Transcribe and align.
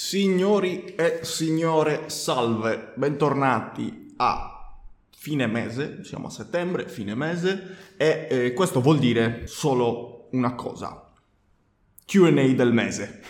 Signori 0.00 0.94
e 0.94 1.18
signore, 1.22 2.08
salve, 2.08 2.92
bentornati 2.94 4.14
a 4.18 4.78
fine 5.10 5.48
mese, 5.48 6.04
siamo 6.04 6.28
a 6.28 6.30
settembre, 6.30 6.88
fine 6.88 7.16
mese, 7.16 7.94
e 7.96 8.28
eh, 8.30 8.52
questo 8.52 8.80
vuol 8.80 9.00
dire 9.00 9.48
solo 9.48 10.28
una 10.30 10.54
cosa, 10.54 11.04
QA 12.06 12.30
del 12.30 12.72
mese. 12.72 13.22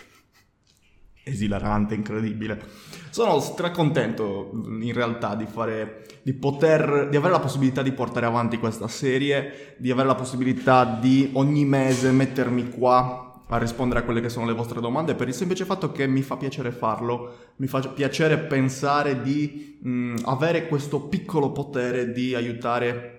Esilarante, 1.22 1.94
incredibile. 1.94 2.62
Sono 3.08 3.40
stracontento 3.40 4.50
in 4.52 4.92
realtà 4.92 5.34
di 5.36 5.46
fare, 5.46 6.04
di 6.20 6.34
poter, 6.34 7.08
di 7.08 7.16
avere 7.16 7.32
la 7.32 7.40
possibilità 7.40 7.82
di 7.82 7.92
portare 7.92 8.26
avanti 8.26 8.58
questa 8.58 8.88
serie, 8.88 9.74
di 9.78 9.90
avere 9.90 10.08
la 10.08 10.14
possibilità 10.14 10.84
di 10.84 11.30
ogni 11.32 11.64
mese 11.64 12.12
mettermi 12.12 12.68
qua 12.68 13.27
a 13.48 13.58
rispondere 13.58 14.00
a 14.00 14.02
quelle 14.02 14.20
che 14.20 14.28
sono 14.28 14.46
le 14.46 14.52
vostre 14.52 14.80
domande 14.80 15.14
per 15.14 15.28
il 15.28 15.34
semplice 15.34 15.64
fatto 15.64 15.90
che 15.90 16.06
mi 16.06 16.22
fa 16.22 16.36
piacere 16.36 16.70
farlo, 16.70 17.52
mi 17.56 17.66
fa 17.66 17.80
piacere 17.80 18.38
pensare 18.38 19.22
di 19.22 19.78
mh, 19.80 20.16
avere 20.24 20.66
questo 20.68 21.02
piccolo 21.08 21.52
potere 21.52 22.12
di 22.12 22.34
aiutare 22.34 23.14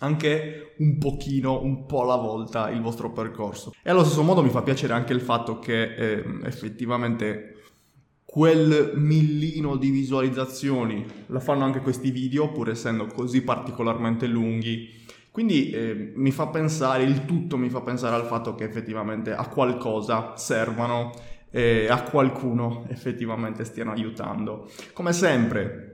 anche 0.00 0.74
un 0.78 0.98
pochino, 0.98 1.62
un 1.62 1.86
po' 1.86 2.02
alla 2.02 2.16
volta 2.16 2.70
il 2.70 2.80
vostro 2.80 3.10
percorso. 3.12 3.72
E 3.82 3.90
allo 3.90 4.04
stesso 4.04 4.22
modo 4.22 4.42
mi 4.42 4.48
fa 4.48 4.62
piacere 4.62 4.92
anche 4.92 5.12
il 5.12 5.20
fatto 5.20 5.58
che 5.58 5.94
eh, 5.94 6.24
effettivamente 6.44 7.56
quel 8.24 8.92
millino 8.94 9.76
di 9.76 9.90
visualizzazioni 9.90 11.04
la 11.26 11.40
fanno 11.40 11.64
anche 11.64 11.80
questi 11.80 12.12
video, 12.12 12.52
pur 12.52 12.70
essendo 12.70 13.06
così 13.06 13.42
particolarmente 13.42 14.26
lunghi 14.26 14.88
quindi 15.30 15.70
eh, 15.70 16.12
mi 16.14 16.32
fa 16.32 16.48
pensare, 16.48 17.04
il 17.04 17.24
tutto 17.24 17.56
mi 17.56 17.70
fa 17.70 17.80
pensare 17.80 18.16
al 18.16 18.26
fatto 18.26 18.54
che 18.54 18.64
effettivamente 18.64 19.32
a 19.32 19.46
qualcosa 19.48 20.36
servano 20.36 21.12
e 21.50 21.88
a 21.88 22.02
qualcuno 22.02 22.86
effettivamente 22.88 23.64
stiano 23.64 23.92
aiutando. 23.92 24.70
Come 24.92 25.12
sempre 25.12 25.86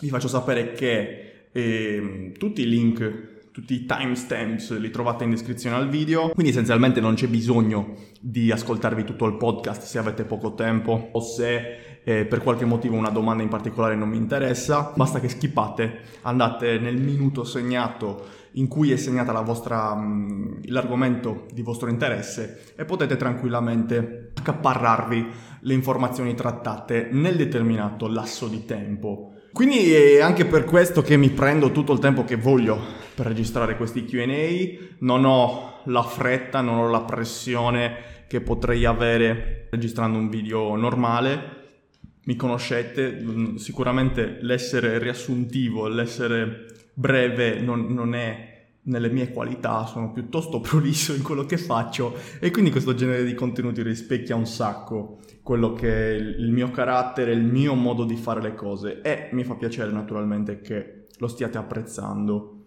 vi 0.00 0.08
faccio 0.08 0.28
sapere 0.28 0.72
che 0.72 1.48
eh, 1.52 2.32
tutti 2.38 2.62
i 2.62 2.68
link 2.68 3.28
tutti 3.52 3.74
i 3.74 3.84
timestamps 3.84 4.78
li 4.78 4.90
trovate 4.90 5.24
in 5.24 5.30
descrizione 5.30 5.74
al 5.74 5.88
video, 5.88 6.30
quindi 6.30 6.52
essenzialmente 6.52 7.00
non 7.00 7.14
c'è 7.14 7.26
bisogno 7.26 7.96
di 8.20 8.50
ascoltarvi 8.50 9.04
tutto 9.04 9.26
il 9.26 9.36
podcast 9.36 9.82
se 9.82 9.98
avete 9.98 10.24
poco 10.24 10.54
tempo 10.54 11.10
o 11.12 11.20
se 11.20 11.89
eh, 12.04 12.24
per 12.24 12.42
qualche 12.42 12.64
motivo 12.64 12.96
una 12.96 13.10
domanda 13.10 13.42
in 13.42 13.48
particolare 13.48 13.94
non 13.94 14.08
mi 14.08 14.16
interessa, 14.16 14.92
basta 14.94 15.20
che 15.20 15.28
skippate, 15.28 16.00
andate 16.22 16.78
nel 16.78 16.96
minuto 16.96 17.44
segnato 17.44 18.38
in 18.54 18.66
cui 18.66 18.90
è 18.90 18.96
segnata 18.96 19.32
la 19.32 19.42
vostra, 19.42 19.94
mh, 19.94 20.62
l'argomento 20.64 21.46
di 21.52 21.62
vostro 21.62 21.88
interesse 21.88 22.72
e 22.76 22.84
potete 22.84 23.16
tranquillamente 23.16 24.32
accaparrarvi 24.34 25.26
le 25.60 25.74
informazioni 25.74 26.34
trattate 26.34 27.08
nel 27.12 27.36
determinato 27.36 28.08
lasso 28.08 28.48
di 28.48 28.64
tempo. 28.64 29.34
Quindi 29.52 29.92
è 29.92 30.20
anche 30.20 30.46
per 30.46 30.64
questo 30.64 31.02
che 31.02 31.16
mi 31.16 31.30
prendo 31.30 31.72
tutto 31.72 31.92
il 31.92 31.98
tempo 31.98 32.24
che 32.24 32.36
voglio 32.36 32.78
per 33.14 33.26
registrare 33.26 33.76
questi 33.76 34.04
QA, 34.04 34.86
non 35.00 35.24
ho 35.24 35.80
la 35.86 36.02
fretta, 36.02 36.60
non 36.60 36.78
ho 36.78 36.88
la 36.88 37.02
pressione 37.02 38.08
che 38.28 38.40
potrei 38.40 38.84
avere 38.84 39.66
registrando 39.70 40.18
un 40.18 40.28
video 40.28 40.76
normale 40.76 41.59
mi 42.24 42.36
conoscete, 42.36 43.20
mm, 43.22 43.56
sicuramente 43.56 44.38
l'essere 44.40 44.98
riassuntivo, 44.98 45.88
l'essere 45.88 46.66
breve 46.92 47.60
non, 47.60 47.86
non, 47.92 48.14
è 48.14 48.48
nelle 48.82 49.08
mie 49.08 49.30
qualità, 49.30 49.86
sono 49.86 50.12
piuttosto 50.12 50.60
prolisso 50.62 51.14
in 51.14 51.22
quello 51.22 51.46
che 51.46 51.56
faccio 51.56 52.16
e 52.38 52.50
quindi 52.50 52.70
questo 52.70 52.94
genere 52.94 53.24
di 53.24 53.34
contenuti 53.34 53.82
rispecchia 53.82 54.36
un 54.36 54.46
sacco 54.46 55.18
quello 55.42 55.72
che 55.72 55.88
è 55.88 56.14
il 56.14 56.52
mio 56.52 56.70
carattere, 56.70 57.32
il 57.32 57.42
mio 57.42 57.74
modo 57.74 58.04
di 58.04 58.16
fare 58.16 58.40
le 58.40 58.54
cose 58.54 59.00
e 59.00 59.30
mi 59.32 59.42
fa 59.42 59.54
piacere 59.54 59.90
naturalmente 59.90 60.60
che 60.60 61.06
lo 61.18 61.26
stiate 61.26 61.58
apprezzando. 61.58 62.66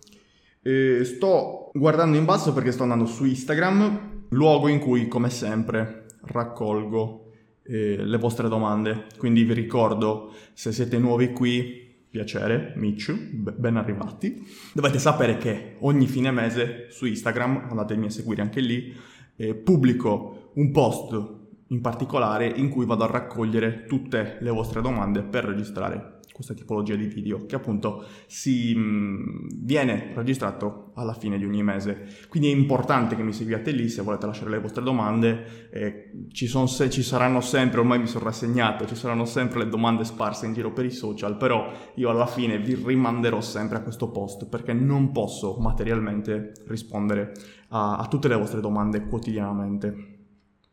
E 0.61 1.03
sto 1.05 1.69
guardando 1.73 2.17
in 2.17 2.25
basso 2.25 2.51
perché 2.53 2.71
sto 2.71 2.83
andando 2.83 3.05
su 3.05 3.25
Instagram, 3.25 4.25
luogo 4.29 4.67
in 4.67 4.79
cui 4.79 5.07
come 5.07 5.29
sempre 5.29 6.07
raccolgo 6.25 7.22
eh, 7.63 7.97
le 7.97 8.17
vostre 8.17 8.47
domande. 8.47 9.07
Quindi 9.17 9.43
vi 9.43 9.53
ricordo, 9.53 10.33
se 10.53 10.71
siete 10.71 10.97
nuovi 10.97 11.31
qui, 11.31 11.81
piacere, 12.09 12.73
Mitch, 12.75 13.11
ben 13.11 13.77
arrivati. 13.77 14.45
Dovete 14.73 14.99
sapere 14.99 15.37
che 15.37 15.77
ogni 15.79 16.07
fine 16.07 16.31
mese 16.31 16.87
su 16.89 17.05
Instagram, 17.05 17.67
andatemi 17.69 18.05
a 18.05 18.11
seguire 18.11 18.41
anche 18.41 18.61
lì, 18.61 18.95
eh, 19.35 19.55
pubblico 19.55 20.51
un 20.53 20.71
post 20.71 21.41
in 21.67 21.81
particolare 21.81 22.47
in 22.47 22.69
cui 22.69 22.85
vado 22.85 23.03
a 23.03 23.07
raccogliere 23.07 23.85
tutte 23.85 24.37
le 24.39 24.49
vostre 24.51 24.81
domande 24.81 25.23
per 25.23 25.43
registrare 25.45 26.12
questa 26.33 26.53
tipologia 26.53 26.95
di 26.95 27.05
video 27.05 27.45
che 27.45 27.55
appunto 27.55 28.05
si 28.25 28.73
mh, 28.75 28.81
mm, 28.81 29.47
viene 29.59 30.11
registrato 30.13 30.91
alla 30.95 31.13
fine 31.13 31.37
di 31.37 31.45
ogni 31.45 31.63
mese. 31.63 32.07
Quindi 32.27 32.51
è 32.51 32.55
importante 32.55 33.15
che 33.15 33.23
mi 33.23 33.31
seguiate 33.31 33.71
lì 33.71 33.87
se 33.87 34.01
volete 34.01 34.25
lasciare 34.25 34.49
le 34.49 34.59
vostre 34.59 34.83
domande. 34.83 35.69
Eh, 35.71 36.11
ci, 36.31 36.47
se- 36.47 36.89
ci, 36.89 37.03
saranno 37.03 37.39
sempre, 37.39 37.79
ormai 37.79 37.99
mi 37.99 38.07
sono 38.07 38.25
rassegnato, 38.25 38.85
ci 38.85 38.95
saranno 38.95 39.25
sempre 39.25 39.59
le 39.59 39.69
domande 39.69 40.03
sparse 40.03 40.45
in 40.45 40.53
giro 40.53 40.73
per 40.73 40.85
i 40.85 40.91
social, 40.91 41.37
però 41.37 41.71
io 41.95 42.09
alla 42.09 42.27
fine 42.27 42.59
vi 42.59 42.75
rimanderò 42.75 43.39
sempre 43.39 43.77
a 43.77 43.81
questo 43.81 44.09
post 44.09 44.47
perché 44.47 44.73
non 44.73 45.11
posso 45.11 45.55
materialmente 45.59 46.53
rispondere 46.67 47.33
a, 47.69 47.97
a 47.97 48.07
tutte 48.07 48.27
le 48.27 48.35
vostre 48.35 48.59
domande 48.59 49.05
quotidianamente. 49.05 50.11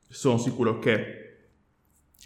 Sono 0.09 0.39
sicuro 0.39 0.79
che 0.79 1.21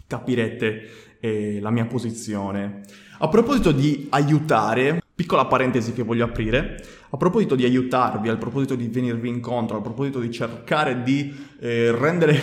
capirete 0.07 1.14
eh, 1.25 1.59
la 1.59 1.71
mia 1.71 1.85
posizione. 1.85 2.81
A 3.17 3.27
proposito 3.27 3.71
di 3.71 4.05
aiutare, 4.09 5.01
piccola 5.15 5.45
parentesi 5.45 5.93
che 5.93 6.03
voglio 6.03 6.25
aprire, 6.25 6.83
a 7.09 7.17
proposito 7.17 7.55
di 7.55 7.63
aiutarvi, 7.63 8.29
a 8.29 8.35
proposito 8.35 8.75
di 8.75 8.87
venirvi 8.87 9.27
incontro, 9.27 9.77
a 9.77 9.81
proposito 9.81 10.19
di 10.19 10.29
cercare 10.29 11.01
di 11.01 11.33
eh, 11.59 11.91
rendere 11.91 12.39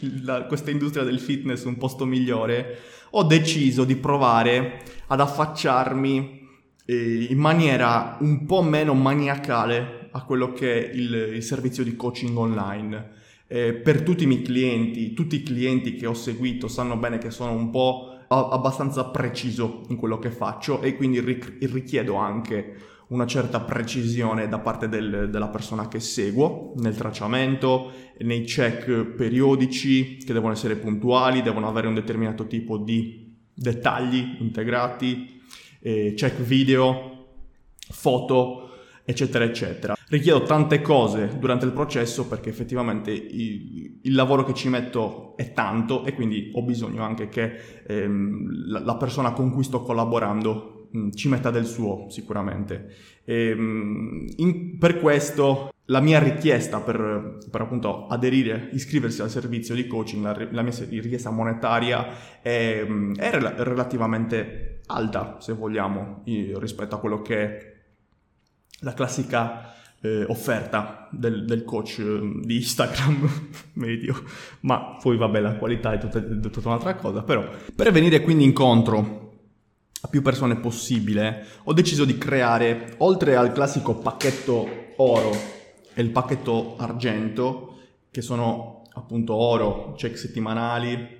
la, 0.22 0.44
questa 0.44 0.70
industria 0.70 1.04
del 1.04 1.20
fitness 1.20 1.64
un 1.64 1.76
posto 1.76 2.06
migliore, 2.06 2.78
ho 3.10 3.24
deciso 3.24 3.84
di 3.84 3.96
provare 3.96 4.82
ad 5.08 5.20
affacciarmi 5.20 6.48
eh, 6.86 7.26
in 7.28 7.38
maniera 7.38 8.16
un 8.20 8.46
po' 8.46 8.62
meno 8.62 8.94
maniacale 8.94 10.08
a 10.12 10.22
quello 10.24 10.52
che 10.52 10.90
è 10.90 10.94
il, 10.94 11.34
il 11.34 11.42
servizio 11.42 11.84
di 11.84 11.96
coaching 11.96 12.36
online. 12.36 13.18
Eh, 13.52 13.72
per 13.72 14.02
tutti 14.02 14.22
i 14.22 14.26
miei 14.28 14.42
clienti, 14.42 15.12
tutti 15.12 15.34
i 15.34 15.42
clienti 15.42 15.96
che 15.96 16.06
ho 16.06 16.14
seguito 16.14 16.68
sanno 16.68 16.96
bene 16.96 17.18
che 17.18 17.32
sono 17.32 17.50
un 17.50 17.70
po' 17.70 18.16
abbastanza 18.28 19.06
preciso 19.06 19.82
in 19.88 19.96
quello 19.96 20.20
che 20.20 20.30
faccio 20.30 20.80
e 20.82 20.94
quindi 20.94 21.18
richiedo 21.18 22.14
anche 22.14 22.76
una 23.08 23.26
certa 23.26 23.58
precisione 23.58 24.48
da 24.48 24.60
parte 24.60 24.88
del, 24.88 25.30
della 25.32 25.48
persona 25.48 25.88
che 25.88 25.98
seguo 25.98 26.74
nel 26.76 26.94
tracciamento, 26.94 27.90
nei 28.18 28.44
check 28.44 29.02
periodici 29.16 30.18
che 30.18 30.32
devono 30.32 30.52
essere 30.52 30.76
puntuali, 30.76 31.42
devono 31.42 31.66
avere 31.66 31.88
un 31.88 31.94
determinato 31.94 32.46
tipo 32.46 32.78
di 32.78 33.34
dettagli 33.52 34.36
integrati, 34.38 35.42
eh, 35.80 36.14
check 36.16 36.40
video, 36.40 37.26
foto, 37.88 38.70
eccetera, 39.04 39.42
eccetera. 39.42 39.96
Richiedo 40.10 40.42
tante 40.42 40.80
cose 40.80 41.38
durante 41.38 41.66
il 41.66 41.72
processo 41.72 42.26
perché 42.26 42.48
effettivamente 42.48 43.12
il, 43.12 44.00
il 44.02 44.12
lavoro 44.12 44.42
che 44.42 44.54
ci 44.54 44.68
metto 44.68 45.36
è 45.36 45.52
tanto 45.52 46.04
e 46.04 46.14
quindi 46.14 46.50
ho 46.52 46.62
bisogno 46.62 47.04
anche 47.04 47.28
che 47.28 47.82
ehm, 47.86 48.70
la, 48.70 48.80
la, 48.80 48.96
persona 48.96 49.30
con 49.30 49.52
cui 49.52 49.62
sto 49.62 49.82
collaborando 49.82 50.88
mm, 50.96 51.10
ci 51.12 51.28
metta 51.28 51.52
del 51.52 51.64
suo 51.64 52.06
sicuramente. 52.08 52.92
E, 53.22 53.50
ehm, 53.50 54.32
in, 54.38 54.78
per 54.78 54.98
questo 54.98 55.72
la 55.84 56.00
mia 56.00 56.18
richiesta 56.18 56.80
per, 56.80 57.38
per, 57.48 57.60
appunto 57.60 58.08
aderire, 58.08 58.68
iscriversi 58.72 59.22
al 59.22 59.30
servizio 59.30 59.76
di 59.76 59.86
coaching, 59.86 60.24
la, 60.24 60.48
la 60.50 60.62
mia 60.62 60.74
richiesta 60.88 61.30
monetaria 61.30 62.40
è, 62.42 62.84
è 62.84 63.30
rel- 63.30 63.54
relativamente 63.58 64.80
alta, 64.86 65.36
se 65.38 65.52
vogliamo, 65.52 66.24
rispetto 66.24 66.96
a 66.96 66.98
quello 66.98 67.22
che 67.22 67.36
è 67.36 67.74
la 68.80 68.92
classica 68.92 69.74
eh, 70.00 70.24
offerta 70.24 71.08
del, 71.10 71.44
del 71.44 71.64
coach 71.64 71.98
eh, 71.98 72.40
di 72.42 72.56
Instagram 72.56 73.28
medio, 73.74 74.22
ma 74.60 74.96
poi 75.00 75.16
vabbè 75.16 75.40
la 75.40 75.56
qualità 75.56 75.92
è 75.92 75.98
tutta, 75.98 76.20
tutta 76.20 76.68
un'altra 76.68 76.94
cosa, 76.94 77.22
però 77.22 77.48
per 77.74 77.92
venire 77.92 78.20
quindi 78.20 78.44
incontro 78.44 79.18
a 80.02 80.08
più 80.08 80.22
persone 80.22 80.56
possibile 80.56 81.44
ho 81.64 81.72
deciso 81.72 82.04
di 82.04 82.16
creare, 82.16 82.94
oltre 82.98 83.36
al 83.36 83.52
classico 83.52 83.94
pacchetto 83.96 84.68
oro 84.96 85.30
e 85.92 86.00
il 86.02 86.10
pacchetto 86.10 86.76
argento, 86.78 87.78
che 88.10 88.22
sono 88.22 88.82
appunto 88.94 89.34
oro, 89.34 89.92
check 89.96 90.16
settimanali, 90.16 91.18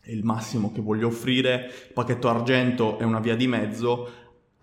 è 0.00 0.10
il 0.10 0.22
massimo 0.22 0.70
che 0.70 0.82
voglio 0.82 1.06
offrire, 1.06 1.70
il 1.86 1.92
pacchetto 1.94 2.28
argento 2.28 2.98
è 2.98 3.04
una 3.04 3.20
via 3.20 3.36
di 3.36 3.46
mezzo, 3.46 4.08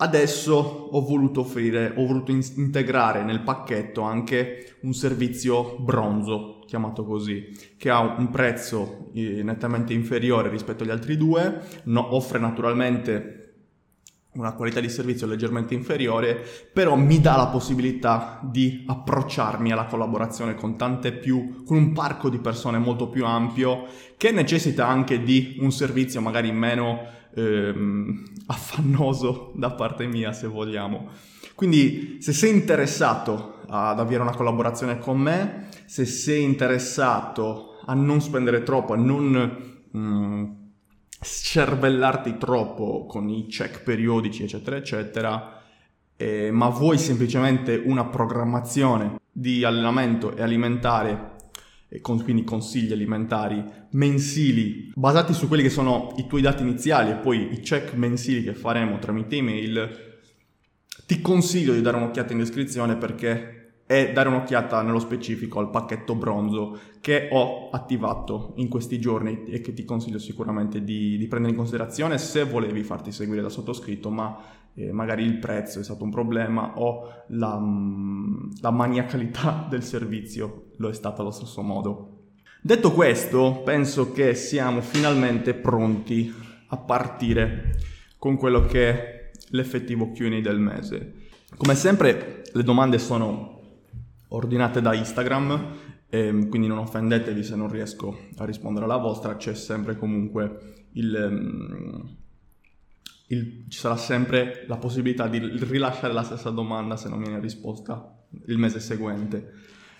Adesso 0.02 0.56
ho 0.92 1.02
voluto 1.02 1.42
offrire, 1.42 1.94
ho 1.96 2.08
voluto 2.08 2.32
in- 2.32 2.44
integrare 2.56 3.24
nel 3.24 3.42
pacchetto 3.42 4.02
anche 4.02 4.78
un 4.82 4.94
servizio 4.94 5.76
bronzo, 5.78 6.64
chiamato 6.66 7.06
così, 7.06 7.50
che 7.78 7.92
ha 7.92 8.00
un 8.00 8.32
prezzo 8.32 9.12
eh, 9.14 9.44
nettamente 9.44 9.94
inferiore 9.94 10.50
rispetto 10.50 10.82
agli 10.82 10.90
altri 10.90 11.18
due, 11.18 11.62
no, 11.84 12.16
offre 12.16 12.40
naturalmente 12.40 13.41
una 14.34 14.54
qualità 14.54 14.80
di 14.80 14.88
servizio 14.90 15.28
leggermente 15.28 15.74
inferiore, 15.74 16.42
però 16.72 16.96
mi 16.96 17.20
dà 17.20 17.36
la 17.36 17.48
possibilità 17.48 18.40
di 18.44 18.84
approcciarmi 18.88 19.72
alla 19.72 19.86
collaborazione 19.86 20.56
con 20.56 20.78
tante 20.78 21.12
più, 21.12 21.64
con 21.66 21.76
un 21.78 21.92
parco 21.92 22.30
di 22.30 22.40
persone 22.40 22.78
molto 22.78 23.10
più 23.10 23.26
ampio, 23.26 23.86
che 24.16 24.32
necessita 24.32 24.88
anche 24.88 25.24
di 25.24 25.58
un 25.60 25.72
servizio 25.72 26.22
magari 26.22 26.52
meno 26.52 27.00
ehm, 27.36 28.24
affannoso 28.48 29.52
da 29.56 29.72
parte 29.72 30.08
mia, 30.08 30.32
se 30.32 30.48
vogliamo. 30.48 31.10
Quindi 31.54 32.18
se 32.22 32.32
sei 32.32 32.52
interessato 32.52 33.60
ad 33.68 34.00
avere 34.00 34.22
una 34.22 34.36
collaborazione 34.36 34.98
con 34.98 35.20
me, 35.20 35.68
se 35.86 36.06
sei 36.06 36.44
interessato 36.44 37.80
a 37.86 37.94
non 37.94 38.22
spendere 38.22 38.64
troppo, 38.64 38.94
a 38.94 38.98
non 38.98 39.80
mm, 39.96 40.44
scervellarti 41.22 42.38
troppo 42.38 43.06
con 43.06 43.30
i 43.30 43.46
check 43.48 43.84
periodici, 43.84 44.44
eccetera, 44.44 44.76
eccetera, 44.76 45.62
eh, 46.18 46.50
ma 46.52 46.70
vuoi 46.70 46.98
semplicemente 46.98 47.80
una 47.84 48.06
programmazione 48.06 49.20
di 49.32 49.64
allenamento 49.64 50.36
e 50.36 50.42
alimentare 50.42 51.36
e 51.88 52.02
con, 52.02 52.24
quindi 52.24 52.44
consigli 52.44 52.92
alimentari 52.92 53.64
mensili 53.92 54.92
basati 54.96 55.34
su 55.34 55.48
quelli 55.48 55.64
che 55.64 55.70
sono 55.70 56.14
i 56.18 56.26
tuoi 56.26 56.42
dati 56.42 56.64
iniziali 56.64 57.12
e 57.12 57.16
poi 57.16 57.54
i 57.54 57.60
check 57.60 57.94
mensili 57.94 58.44
che 58.44 58.54
faremo 58.54 58.98
tramite 58.98 59.36
email, 59.36 60.20
ti 61.06 61.22
consiglio 61.22 61.74
di 61.74 61.82
dare 61.82 61.98
un'occhiata 61.98 62.32
in 62.32 62.40
descrizione 62.40 62.96
perché 62.96 63.61
è 63.92 64.14
dare 64.14 64.30
un'occhiata 64.30 64.82
nello 64.84 65.00
specifico 65.00 65.60
al 65.60 65.70
pacchetto 65.70 66.16
bronzo 66.16 66.80
che 67.02 67.28
ho 67.30 67.70
attivato 67.72 68.54
in 68.56 68.70
questi 68.70 69.02
giorni 69.02 69.44
e 69.44 69.60
che 69.60 69.74
ti 69.74 69.84
consiglio 69.84 70.18
sicuramente 70.18 70.82
di, 70.82 71.18
di 71.18 71.28
prendere 71.28 71.52
in 71.52 71.60
considerazione 71.60 72.18
se 72.18 72.46
volevi 72.46 72.84
farti 72.84 73.12
seguire 73.12 73.42
da 73.42 73.50
sottoscritto, 73.50 74.10
ma 74.10 74.38
eh, 74.76 74.94
magari 74.94 75.26
il 75.26 75.40
prezzo 75.40 75.82
è 75.82 75.84
stato 75.84 76.06
un 76.06 76.10
problema 76.10 76.78
o 76.78 77.24
la, 77.28 77.60
mm, 77.60 78.52
la 78.62 78.72
maniacalità 78.72 79.68
del 79.70 79.84
servizio 79.84 80.68
lo 80.78 80.88
è 80.88 80.94
stata 80.94 81.22
allo 81.22 81.32
stesso 81.32 81.62
modo. 81.62 82.20
Detto 82.62 82.94
questo, 82.94 83.62
penso 83.66 84.14
che 84.14 84.36
siamo 84.36 84.80
finalmente 84.80 85.54
pronti 85.54 86.34
a 86.68 86.78
partire 86.78 87.76
con 88.18 88.38
quello 88.38 88.66
che 88.66 88.90
è 88.90 89.32
l'effettivo 89.50 90.14
Q&A 90.14 90.40
del 90.40 90.60
mese. 90.60 91.14
Come 91.58 91.76
sempre 91.76 92.44
le 92.54 92.64
domande 92.64 92.98
sono 92.98 93.60
ordinate 94.34 94.82
da 94.82 94.94
Instagram, 94.94 95.76
ehm, 96.10 96.50
quindi 96.50 96.68
non 96.68 96.80
offendetevi 96.80 97.44
se 97.44 97.56
non 97.56 97.70
riesco 97.70 98.28
a 98.38 98.46
rispondere 98.46 98.86
alla 98.86 98.98
vostra, 98.98 99.36
c'è 99.38 99.54
sempre 99.54 99.98
comunque 99.98 100.88
il... 100.94 101.28
Um, 101.30 102.20
il, 103.32 103.66
ci 103.70 103.80
sarà 103.80 103.96
sempre 103.96 104.66
la 104.68 104.76
possibilità 104.76 105.28
di 105.28 105.40
rilasciare 105.40 106.12
la 106.12 106.24
stessa 106.24 106.50
domanda 106.50 106.98
se 106.98 107.08
non 107.08 107.22
viene 107.22 107.40
risposta 107.40 108.26
il 108.48 108.58
mese 108.58 108.82
seguente. 108.82 109.54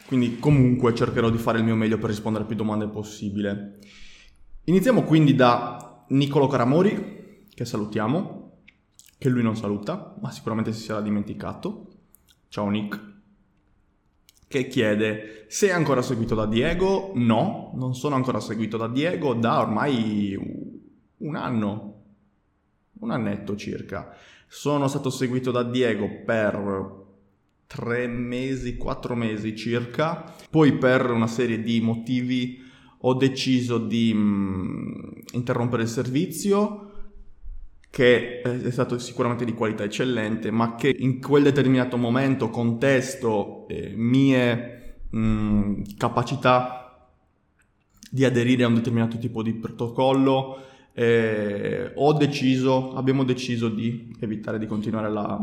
Quindi 0.06 0.38
comunque 0.38 0.94
cercherò 0.94 1.30
di 1.30 1.38
fare 1.38 1.60
il 1.60 1.64
mio 1.64 1.76
meglio 1.76 1.98
per 1.98 2.10
rispondere 2.10 2.44
a 2.44 2.48
più 2.48 2.58
domande 2.58 2.88
possibile. 2.88 3.80
Iniziamo 4.66 5.04
quindi 5.04 5.34
da 5.34 6.06
Nicolo 6.10 6.48
Caramori, 6.48 7.46
che 7.54 7.64
salutiamo, 7.64 8.64
che 9.18 9.30
lui 9.30 9.44
non 9.44 9.56
saluta, 9.56 10.16
ma 10.22 10.30
sicuramente 10.32 10.74
si 10.74 10.84
sarà 10.84 11.00
dimenticato. 11.00 11.88
Ciao 12.50 12.68
Nick. 12.68 13.11
Che 14.52 14.68
chiede, 14.68 15.46
sei 15.48 15.70
ancora 15.70 16.02
seguito 16.02 16.36
da 16.36 16.46
Diego? 16.46 17.14
No, 17.16 17.72
non 17.76 17.96
sono 17.96 18.16
ancora 18.16 18.42
seguito 18.42 18.76
da 18.76 18.90
Diego 18.90 19.34
da 19.34 19.62
ormai 19.62 20.38
un 21.20 21.36
anno, 21.38 22.04
un 23.00 23.12
annetto 23.12 23.56
circa. 23.56 24.14
Sono 24.50 24.90
stato 24.90 25.10
seguito 25.10 25.52
da 25.52 25.64
Diego 25.64 26.10
per 26.26 26.96
tre 27.66 28.08
mesi, 28.08 28.76
quattro 28.76 29.16
mesi 29.16 29.56
circa. 29.56 30.36
Poi 30.50 30.74
per 30.74 31.10
una 31.12 31.28
serie 31.28 31.62
di 31.62 31.80
motivi 31.80 32.62
ho 32.98 33.14
deciso 33.14 33.78
di 33.78 34.14
mh, 34.14 34.20
mm, 34.20 35.12
interrompere 35.32 35.84
il 35.84 35.88
servizio 35.88 36.91
che 37.92 38.42
è 38.42 38.72
stato 38.72 38.98
sicuramente 38.98 39.44
di 39.44 39.54
qualità 39.54 39.84
eccellente, 39.84 40.50
ma 40.50 40.76
che 40.76 40.96
in 40.98 41.20
quel 41.20 41.44
determinato 41.44 41.98
momento, 41.98 42.50
contesto, 42.50 43.68
eh, 43.68 43.92
mie 43.94 44.96
mh, 45.10 45.20
mm, 45.20 45.82
capacità 45.98 47.10
di 48.10 48.24
aderire 48.24 48.64
a 48.64 48.68
un 48.68 48.76
determinato 48.76 49.18
tipo 49.18 49.44
di 49.44 49.54
protocollo, 49.54 50.62
eh, 50.94 51.92
ho 51.94 52.14
deciso, 52.14 52.94
abbiamo 52.94 53.26
deciso 53.26 53.68
di 53.68 54.16
evitare 54.22 54.58
di 54.58 54.68
continuare 54.68 55.10
la, 55.10 55.38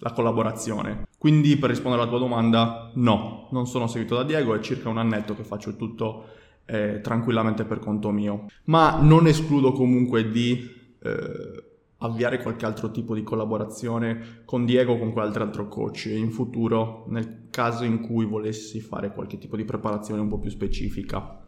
la, 0.00 0.12
collaborazione. 0.12 1.06
Quindi 1.16 1.56
per 1.56 1.70
rispondere 1.70 2.02
alla 2.02 2.10
tua 2.10 2.20
domanda, 2.20 2.90
no, 2.96 3.48
non 3.52 3.66
sono 3.66 3.86
seguito 3.86 4.16
da 4.16 4.22
Diego, 4.22 4.54
è 4.54 4.60
circa 4.60 4.90
un 4.90 4.98
annetto 4.98 5.34
che 5.34 5.44
faccio 5.44 5.76
tutto 5.76 6.26
eh, 6.66 7.00
tranquillamente 7.02 7.64
per 7.64 7.78
conto 7.78 8.10
mio. 8.10 8.46
Ma 8.64 8.98
non 9.00 9.26
escludo 9.26 9.72
comunque 9.72 10.30
di 10.30 10.82
eh, 11.04 11.64
avviare 11.98 12.42
qualche 12.42 12.66
altro 12.66 12.90
tipo 12.90 13.14
di 13.14 13.22
collaborazione 13.22 14.42
con 14.44 14.64
Diego 14.64 14.94
o 14.94 14.98
con 14.98 15.12
qualche 15.12 15.38
altro 15.38 15.68
coach 15.68 16.06
in 16.06 16.30
futuro 16.30 17.04
nel 17.08 17.46
caso 17.50 17.84
in 17.84 18.00
cui 18.00 18.24
volessi 18.24 18.80
fare 18.80 19.12
qualche 19.12 19.38
tipo 19.38 19.56
di 19.56 19.64
preparazione 19.64 20.20
un 20.20 20.28
po' 20.28 20.38
più 20.38 20.50
specifica. 20.50 21.46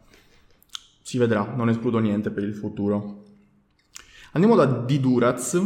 Si 1.01 1.17
vedrà, 1.17 1.53
non 1.55 1.69
escludo 1.69 1.99
niente 1.99 2.31
per 2.31 2.43
il 2.43 2.55
futuro. 2.55 3.23
Andiamo 4.33 4.55
da 4.55 4.65
Diduraz, 4.65 5.61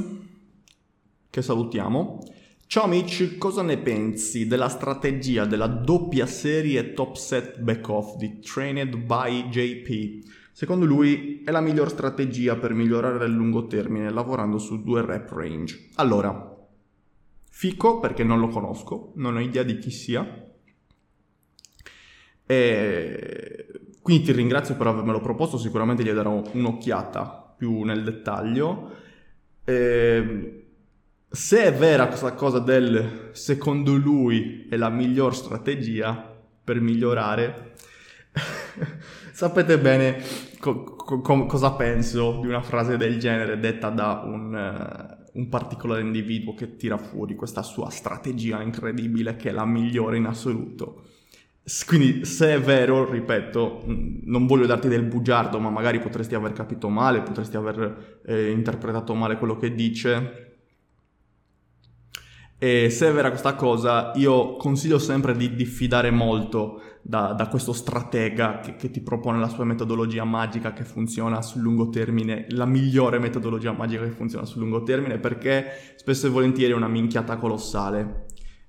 che 1.29 1.41
salutiamo. 1.41 2.19
Ciao 2.71 2.87
Mitch, 2.87 3.37
cosa 3.37 3.63
ne 3.63 3.77
pensi 3.77 4.47
della 4.47 4.69
strategia 4.69 5.43
della 5.43 5.67
doppia 5.67 6.25
serie 6.25 6.93
top 6.93 7.15
set 7.15 7.59
back 7.59 7.89
off 7.89 8.15
di 8.15 8.39
Trained 8.39 8.95
by 8.95 9.49
JP? 9.49 10.25
Secondo 10.53 10.85
lui 10.85 11.43
è 11.43 11.51
la 11.51 11.59
miglior 11.59 11.89
strategia 11.89 12.55
per 12.55 12.73
migliorare 12.73 13.25
a 13.25 13.27
lungo 13.27 13.67
termine 13.67 14.09
lavorando 14.09 14.57
su 14.57 14.83
due 14.83 15.05
rep 15.05 15.29
range. 15.31 15.89
Allora, 15.95 16.65
fico 17.49 17.99
perché 17.99 18.23
non 18.23 18.39
lo 18.39 18.47
conosco, 18.47 19.11
non 19.15 19.35
ho 19.35 19.41
idea 19.41 19.63
di 19.63 19.77
chi 19.77 19.91
sia. 19.91 20.49
E 22.45 23.65
quindi 24.01 24.23
ti 24.23 24.31
ringrazio 24.31 24.77
per 24.77 24.87
avermelo 24.87 25.19
proposto, 25.19 25.57
sicuramente 25.57 26.03
gli 26.03 26.11
darò 26.11 26.41
un'occhiata 26.53 27.55
più 27.57 27.81
nel 27.81 28.01
dettaglio. 28.01 28.95
Eh, 29.65 30.60
se 31.33 31.63
è 31.63 31.73
vera 31.73 32.07
questa 32.07 32.33
cosa 32.33 32.59
del 32.59 33.29
secondo 33.31 33.95
lui 33.95 34.67
è 34.69 34.75
la 34.75 34.89
miglior 34.89 35.33
strategia 35.33 36.29
per 36.61 36.81
migliorare, 36.81 37.73
sapete 39.31 39.79
bene 39.79 40.21
co- 40.59 40.83
co- 40.83 41.45
cosa 41.45 41.71
penso 41.71 42.39
di 42.41 42.47
una 42.47 42.61
frase 42.61 42.97
del 42.97 43.17
genere 43.17 43.59
detta 43.59 43.89
da 43.89 44.23
un, 44.25 44.53
uh, 44.53 45.39
un 45.39 45.47
particolare 45.47 46.01
individuo 46.01 46.53
che 46.53 46.75
tira 46.75 46.97
fuori 46.97 47.35
questa 47.35 47.63
sua 47.63 47.89
strategia 47.89 48.61
incredibile 48.61 49.37
che 49.37 49.49
è 49.49 49.53
la 49.53 49.65
migliore 49.65 50.17
in 50.17 50.25
assoluto. 50.25 51.03
Quindi 51.85 52.25
se 52.25 52.55
è 52.55 52.59
vero, 52.59 53.09
ripeto, 53.09 53.83
non 53.85 54.47
voglio 54.47 54.65
darti 54.65 54.89
del 54.89 55.03
bugiardo, 55.03 55.59
ma 55.59 55.69
magari 55.69 55.99
potresti 55.99 56.35
aver 56.35 56.51
capito 56.51 56.89
male, 56.89 57.21
potresti 57.21 57.55
aver 57.55 58.19
eh, 58.25 58.49
interpretato 58.51 59.13
male 59.13 59.37
quello 59.37 59.55
che 59.55 59.73
dice. 59.73 60.50
E 62.63 62.91
se 62.91 63.09
è 63.09 63.11
vera 63.11 63.29
questa 63.29 63.55
cosa, 63.55 64.11
io 64.13 64.55
consiglio 64.55 64.99
sempre 64.99 65.35
di 65.35 65.55
diffidare 65.55 66.11
molto 66.11 66.79
da, 67.01 67.33
da 67.33 67.47
questo 67.47 67.73
stratega 67.73 68.59
che, 68.59 68.75
che, 68.75 68.91
ti 68.91 69.01
propone 69.01 69.39
la 69.39 69.47
sua 69.47 69.63
metodologia 69.63 70.25
magica 70.25 70.71
che 70.71 70.83
funziona 70.83 71.41
sul 71.41 71.61
lungo 71.61 71.89
termine, 71.89 72.45
la 72.49 72.67
migliore 72.67 73.17
metodologia 73.17 73.71
magica 73.71 74.03
che 74.03 74.11
funziona 74.11 74.45
sul 74.45 74.61
lungo 74.61 74.83
termine, 74.83 75.17
perché 75.17 75.71
spesso 75.95 76.27
e 76.27 76.29
volentieri 76.29 76.71
è 76.71 76.75
una 76.75 76.87
minchiata 76.87 77.37
colossale. 77.37 78.25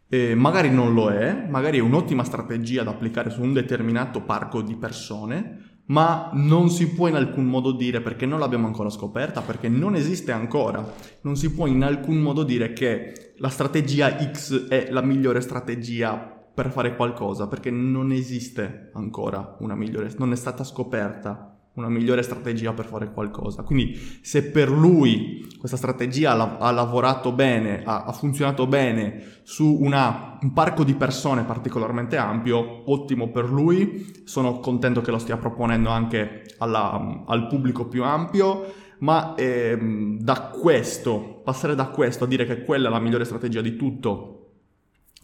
Eh, 0.08 0.34
magari 0.34 0.70
non 0.70 0.94
lo 0.94 1.10
è, 1.10 1.46
magari 1.50 1.76
è 1.76 1.82
un'ottima 1.82 2.24
strategia 2.24 2.84
da 2.84 2.92
applicare 2.92 3.28
su 3.28 3.42
un 3.42 3.52
determinato 3.52 4.22
parco 4.22 4.62
di 4.62 4.74
persone, 4.74 5.71
ma 5.92 6.30
non 6.32 6.70
si 6.70 6.88
può 6.88 7.06
in 7.06 7.16
alcun 7.16 7.44
modo 7.44 7.72
dire, 7.72 8.00
perché 8.00 8.24
non 8.24 8.38
l'abbiamo 8.38 8.66
ancora 8.66 8.88
scoperta, 8.88 9.42
perché 9.42 9.68
non 9.68 9.94
esiste 9.94 10.32
ancora, 10.32 10.82
non 11.20 11.36
si 11.36 11.52
può 11.52 11.66
in 11.66 11.82
alcun 11.82 12.16
modo 12.16 12.44
dire 12.44 12.72
che 12.72 13.34
la 13.36 13.50
strategia 13.50 14.16
X 14.32 14.68
è 14.68 14.88
la 14.90 15.02
migliore 15.02 15.42
strategia 15.42 16.14
per 16.54 16.70
fare 16.70 16.96
qualcosa, 16.96 17.46
perché 17.46 17.70
non 17.70 18.10
esiste 18.10 18.90
ancora 18.94 19.56
una 19.60 19.74
migliore, 19.74 20.10
non 20.16 20.32
è 20.32 20.36
stata 20.36 20.64
scoperta 20.64 21.51
una 21.74 21.88
migliore 21.88 22.22
strategia 22.22 22.72
per 22.72 22.84
fare 22.84 23.10
qualcosa. 23.12 23.62
Quindi 23.62 23.98
se 24.20 24.44
per 24.44 24.70
lui 24.70 25.46
questa 25.58 25.76
strategia 25.76 26.32
ha, 26.32 26.58
ha 26.58 26.70
lavorato 26.70 27.32
bene, 27.32 27.82
ha, 27.84 28.04
ha, 28.04 28.12
funzionato 28.12 28.66
bene 28.66 29.40
su 29.42 29.78
una, 29.80 30.38
un 30.40 30.52
parco 30.52 30.84
di 30.84 30.94
persone 30.94 31.44
particolarmente 31.44 32.16
ampio, 32.16 32.82
ottimo 32.90 33.30
per 33.30 33.50
lui, 33.50 34.22
sono 34.24 34.58
contento 34.58 35.00
che 35.00 35.10
lo 35.10 35.18
stia 35.18 35.36
proponendo 35.36 35.88
anche 35.88 36.44
alla, 36.58 37.24
al 37.26 37.46
pubblico 37.46 37.86
più 37.86 38.04
ampio, 38.04 38.74
ma 38.98 39.34
ehm, 39.34 40.18
da 40.18 40.50
questo, 40.50 41.40
passare 41.42 41.74
da 41.74 41.86
questo 41.86 42.24
a 42.24 42.26
dire 42.26 42.44
che 42.44 42.62
quella 42.64 42.88
è 42.88 42.90
la 42.90 43.00
migliore 43.00 43.24
strategia 43.24 43.60
di 43.60 43.76
tutto 43.76 44.36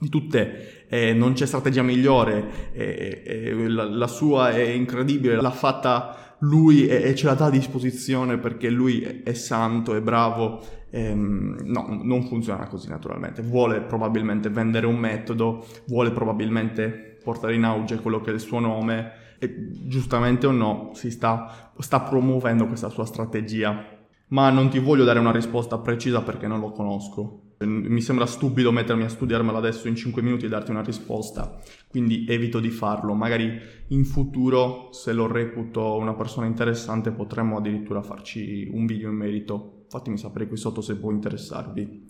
di 0.00 0.08
tutte, 0.08 0.86
eh, 0.88 1.12
non 1.12 1.32
c'è 1.32 1.44
strategia 1.44 1.82
migliore, 1.82 2.70
eh, 2.72 3.22
eh, 3.26 3.68
la, 3.68 3.84
la, 3.84 4.06
sua 4.06 4.50
è 4.50 4.62
incredibile, 4.62 5.34
l'ha 5.34 5.50
fatta 5.50 6.27
lui 6.40 6.86
e, 6.86 7.02
e 7.02 7.14
ce 7.14 7.26
la 7.26 7.34
dà 7.34 7.46
a 7.46 7.50
disposizione 7.50 8.38
perché 8.38 8.70
lui 8.70 9.00
è, 9.00 9.22
è 9.22 9.32
santo, 9.34 9.94
è 9.94 10.00
bravo. 10.00 10.60
Ehm, 10.90 11.58
no, 11.64 12.00
non 12.02 12.24
funziona 12.26 12.66
così 12.66 12.88
naturalmente. 12.88 13.42
Vuole 13.42 13.80
probabilmente 13.80 14.48
vendere 14.48 14.86
un 14.86 14.96
metodo, 14.96 15.66
vuole 15.86 16.12
probabilmente 16.12 17.18
portare 17.22 17.54
in 17.54 17.64
auge 17.64 18.00
quello 18.00 18.20
che 18.20 18.30
è 18.30 18.34
il 18.34 18.40
suo 18.40 18.58
nome 18.58 19.12
e 19.38 19.68
giustamente 19.86 20.46
o 20.46 20.50
no 20.50 20.90
si 20.94 21.10
sta, 21.10 21.72
sta 21.78 22.00
promuovendo 22.00 22.66
questa 22.66 22.88
sua 22.88 23.04
strategia. 23.04 23.96
Ma 24.28 24.50
non 24.50 24.68
ti 24.68 24.78
voglio 24.78 25.04
dare 25.04 25.18
una 25.18 25.32
risposta 25.32 25.78
precisa 25.78 26.22
perché 26.22 26.46
non 26.46 26.60
lo 26.60 26.70
conosco 26.70 27.47
mi 27.66 28.00
sembra 28.00 28.24
stupido 28.26 28.70
mettermi 28.70 29.02
a 29.02 29.08
studiarmelo 29.08 29.56
adesso 29.56 29.88
in 29.88 29.96
5 29.96 30.22
minuti 30.22 30.44
e 30.44 30.48
darti 30.48 30.70
una 30.70 30.82
risposta, 30.82 31.58
quindi 31.88 32.24
evito 32.28 32.60
di 32.60 32.70
farlo. 32.70 33.14
Magari 33.14 33.58
in 33.88 34.04
futuro, 34.04 34.90
se 34.92 35.12
lo 35.12 35.26
reputo 35.26 35.96
una 35.96 36.14
persona 36.14 36.46
interessante, 36.46 37.10
potremmo 37.10 37.56
addirittura 37.56 38.02
farci 38.02 38.68
un 38.70 38.86
video 38.86 39.10
in 39.10 39.16
merito. 39.16 39.86
Fatemi 39.88 40.18
sapere 40.18 40.46
qui 40.46 40.56
sotto 40.56 40.80
se 40.80 40.96
può 40.96 41.10
interessarvi. 41.10 42.06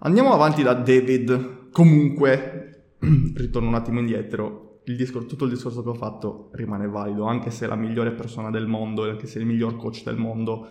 Andiamo 0.00 0.32
avanti 0.32 0.62
da 0.62 0.74
David. 0.74 1.70
Comunque, 1.70 2.94
ritorno 3.34 3.68
un 3.68 3.74
attimo 3.74 4.00
indietro. 4.00 4.80
Il 4.84 4.96
discor- 4.96 5.26
tutto 5.26 5.44
il 5.44 5.50
discorso 5.50 5.82
che 5.82 5.88
ho 5.88 5.94
fatto 5.94 6.50
rimane 6.52 6.88
valido, 6.88 7.24
anche 7.24 7.50
se 7.50 7.64
è 7.64 7.68
la 7.68 7.74
migliore 7.74 8.12
persona 8.12 8.50
del 8.50 8.66
mondo, 8.66 9.08
anche 9.08 9.26
se 9.26 9.38
è 9.38 9.40
il 9.40 9.46
miglior 9.46 9.76
coach 9.76 10.02
del 10.02 10.16
mondo, 10.16 10.68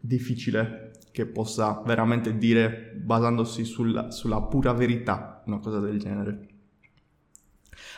difficile 0.00 0.83
che 1.14 1.26
possa 1.26 1.80
veramente 1.86 2.36
dire, 2.36 2.92
basandosi 3.00 3.64
sulla, 3.64 4.10
sulla 4.10 4.42
pura 4.42 4.72
verità, 4.72 5.44
una 5.46 5.60
cosa 5.60 5.78
del 5.78 5.96
genere. 6.00 6.48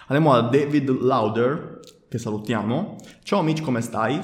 Andiamo 0.08 0.35
a 0.35 0.42
David 0.42 0.90
Lauder, 1.00 1.80
che 2.11 2.18
salutiamo. 2.18 2.96
Ciao 3.23 3.38
amici, 3.38 3.62
come 3.62 3.80
stai? 3.80 4.20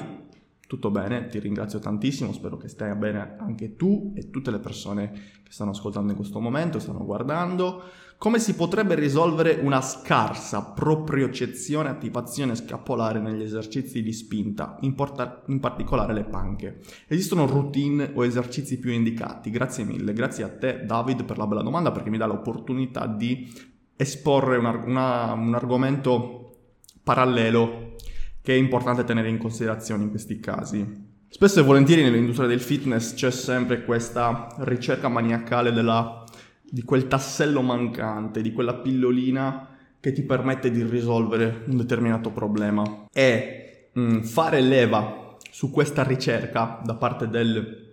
Tutto 0.67 0.91
bene, 0.91 1.25
ti 1.25 1.39
ringrazio 1.39 1.79
tantissimo, 1.79 2.33
spero 2.33 2.55
che 2.57 2.67
stai 2.67 2.95
bene 2.95 3.35
anche 3.39 3.75
tu 3.75 4.13
e 4.15 4.29
tutte 4.29 4.51
le 4.51 4.59
persone 4.59 5.11
che 5.11 5.51
stanno 5.51 5.71
ascoltando 5.71 6.11
in 6.11 6.15
questo 6.15 6.39
momento, 6.39 6.77
stanno 6.77 7.03
guardando. 7.03 7.81
Come 8.23 8.39
si 8.39 8.55
potrebbe 8.55 8.95
risolvere 8.95 9.59
una 9.61 9.81
scarsa 9.81 10.61
propriocezione 10.63 11.89
attivazione 11.89 12.55
scapolare 12.55 13.19
negli 13.19 13.41
esercizi 13.41 14.01
di 14.01 14.13
spinta, 14.13 14.77
in, 14.79 14.95
porta- 14.95 15.43
in, 15.47 15.59
particolare 15.59 16.13
le 16.13 16.23
panche? 16.23 16.79
Esistono 17.07 17.45
routine 17.45 18.11
o 18.13 18.23
esercizi 18.23 18.79
più 18.79 18.91
indicati? 18.91 19.49
Grazie 19.49 19.83
mille, 19.83 20.13
grazie 20.13 20.45
a 20.45 20.47
te 20.47 20.85
David 20.85 21.25
per 21.25 21.37
la 21.37 21.47
bella 21.47 21.63
domanda 21.63 21.91
perché 21.91 22.09
mi 22.09 22.17
dà 22.17 22.25
l'opportunità 22.25 23.07
di 23.07 23.51
esporre 23.97 24.55
una, 24.55 24.71
una, 24.71 25.33
un 25.33 25.53
argomento 25.53 26.59
parallelo 27.03 27.95
che 28.41 28.53
è 28.53 28.57
importante 28.57 29.03
tenere 29.03 29.27
in 29.27 29.37
considerazione 29.37 30.03
in 30.03 30.09
questi 30.11 30.39
casi. 30.39 31.11
Spesso 31.27 31.59
e 31.59 31.63
volentieri 31.63 32.03
nell'industria 32.03 32.47
del 32.47 32.61
fitness 32.61 33.15
c'è 33.15 33.31
sempre 33.31 33.83
questa 33.83 34.47
ricerca 34.59 35.09
maniacale 35.09 35.73
della 35.73 36.22
di 36.73 36.81
quel 36.81 37.07
tassello 37.07 37.61
mancante, 37.61 38.41
di 38.41 38.51
quella 38.51 38.73
pillolina 38.73 39.67
che 39.99 40.11
ti 40.11 40.23
permette 40.23 40.71
di 40.71 40.81
risolvere 40.81 41.65
un 41.67 41.77
determinato 41.77 42.31
problema. 42.31 43.05
E 43.13 43.89
mh, 43.93 44.01
mm, 44.01 44.21
fare 44.21 44.59
leva 44.59 45.37
su 45.51 45.69
questa 45.69 46.01
ricerca 46.01 46.81
da 46.83 46.95
parte 46.95 47.27
del 47.27 47.91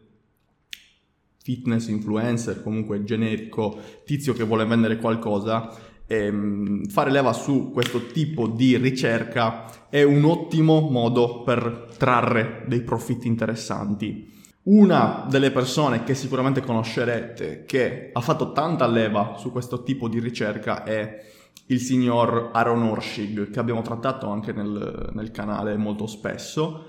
fitness 1.43 1.89
influencer, 1.89 2.63
comunque 2.63 3.05
generico, 3.05 3.79
tizio 4.07 4.33
che 4.33 4.45
vuole 4.45 4.65
vendere 4.65 4.97
qualcosa, 4.97 5.69
e, 6.07 6.31
mh, 6.31 6.87
fare 6.87 7.11
leva 7.11 7.35
su 7.35 7.73
questo 7.73 8.07
tipo 8.07 8.47
di 8.47 8.79
ricerca 8.79 9.89
è 9.91 10.03
un 10.03 10.25
ottimo 10.25 10.89
modo 10.89 11.43
per 11.43 11.97
trarre 11.99 12.65
dei 12.67 12.81
profitti 12.81 13.29
interessanti. 13.29 14.40
Una 14.63 15.27
delle 15.29 15.51
persone 15.51 16.05
che 16.05 16.15
sicuramente 16.15 16.61
conoscerete 16.61 17.65
che 17.65 18.11
ha 18.13 18.21
fatto 18.21 18.53
tanta 18.53 18.87
leva 18.87 19.37
su 19.39 19.51
questo 19.51 19.83
tipo 19.83 20.07
di 20.07 20.21
ricerca 20.21 20.85
è 20.85 21.19
il 21.67 21.81
signor 21.81 22.51
Aaron 22.53 22.83
Orshig, 22.83 23.51
che 23.51 23.59
abbiamo 23.59 23.81
trattato 23.81 24.29
anche 24.29 24.53
nel, 24.53 25.11
nel 25.15 25.31
canale 25.31 25.77
molto 25.77 26.07
spesso, 26.07 26.85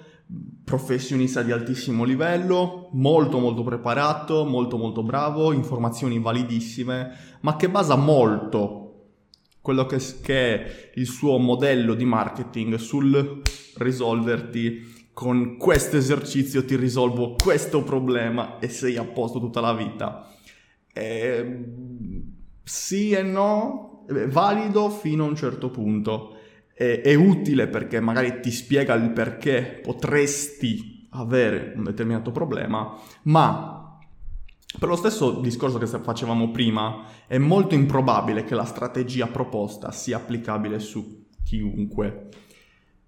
professionista 0.65 1.43
di 1.43 1.51
altissimo 1.51 2.03
livello, 2.03 2.89
molto 2.93 3.39
molto 3.39 3.63
preparato, 3.63 4.43
molto 4.43 4.77
molto 4.77 5.01
bravo, 5.03 5.53
informazioni 5.53 6.19
validissime, 6.19 7.11
ma 7.41 7.55
che 7.55 7.69
basa 7.69 7.95
molto 7.95 8.81
quello 9.61 9.85
che, 9.85 9.97
che 10.21 10.53
è 10.53 10.91
il 10.95 11.05
suo 11.05 11.37
modello 11.37 11.93
di 11.93 12.05
marketing 12.05 12.75
sul 12.75 13.41
risolverti 13.75 15.00
con 15.13 15.57
questo 15.57 15.97
esercizio 15.97 16.65
ti 16.65 16.75
risolvo 16.75 17.35
questo 17.35 17.83
problema 17.83 18.59
e 18.59 18.69
sei 18.69 18.97
a 18.97 19.03
posto 19.03 19.39
tutta 19.39 19.59
la 19.61 19.73
vita. 19.73 20.33
Eh, 20.93 21.63
sì 22.63 23.11
e 23.11 23.21
no, 23.21 24.05
è 24.07 24.27
valido 24.27 24.89
fino 24.89 25.25
a 25.25 25.27
un 25.27 25.35
certo 25.35 25.69
punto. 25.69 26.35
È, 26.73 27.01
è 27.01 27.13
utile 27.13 27.67
perché 27.67 27.99
magari 27.99 28.39
ti 28.41 28.51
spiega 28.51 28.93
il 28.93 29.11
perché 29.11 29.79
potresti 29.83 31.07
avere 31.11 31.73
un 31.75 31.83
determinato 31.83 32.31
problema, 32.31 32.97
ma 33.23 33.81
per 34.79 34.87
lo 34.87 34.95
stesso 34.95 35.39
discorso 35.41 35.77
che 35.77 35.85
facevamo 35.85 36.49
prima, 36.49 37.03
è 37.27 37.37
molto 37.37 37.75
improbabile 37.75 38.45
che 38.45 38.55
la 38.55 38.63
strategia 38.63 39.27
proposta 39.27 39.91
sia 39.91 40.17
applicabile 40.17 40.79
su 40.79 41.25
chiunque. 41.43 42.29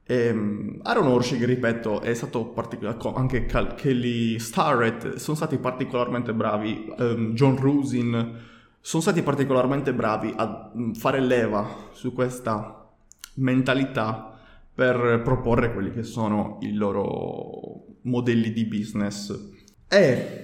Ehm, 0.06 0.80
Aaron 0.84 1.08
Orshig, 1.08 1.44
ripeto, 1.44 2.02
è 2.02 2.14
stato 2.14 2.46
particolare, 2.48 2.98
anche 3.16 3.46
Cal- 3.46 3.76
Kelly 3.76 4.38
Starrett 4.38 5.16
sono 5.16 5.36
stati 5.36 5.58
particolarmente 5.58 6.34
bravi, 6.34 6.94
um, 6.98 7.34
John 7.34 7.56
Rusin 7.58 8.52
sono 8.82 9.02
stati 9.02 9.22
particolarmente 9.22 9.94
bravi 9.94 10.34
a 10.36 10.72
mm, 10.76 10.92
fare 10.92 11.22
leva 11.22 11.90
su 11.94 12.12
questa 12.12 12.92
mentalità 13.36 14.38
per 14.76 15.22
proporre 15.24 15.72
quelli 15.72 15.94
che 15.94 16.04
sono 16.04 16.58
i 16.62 16.74
loro 16.74 17.86
modelli 18.02 18.52
di 18.52 18.66
business. 18.66 19.52
E 19.88 20.44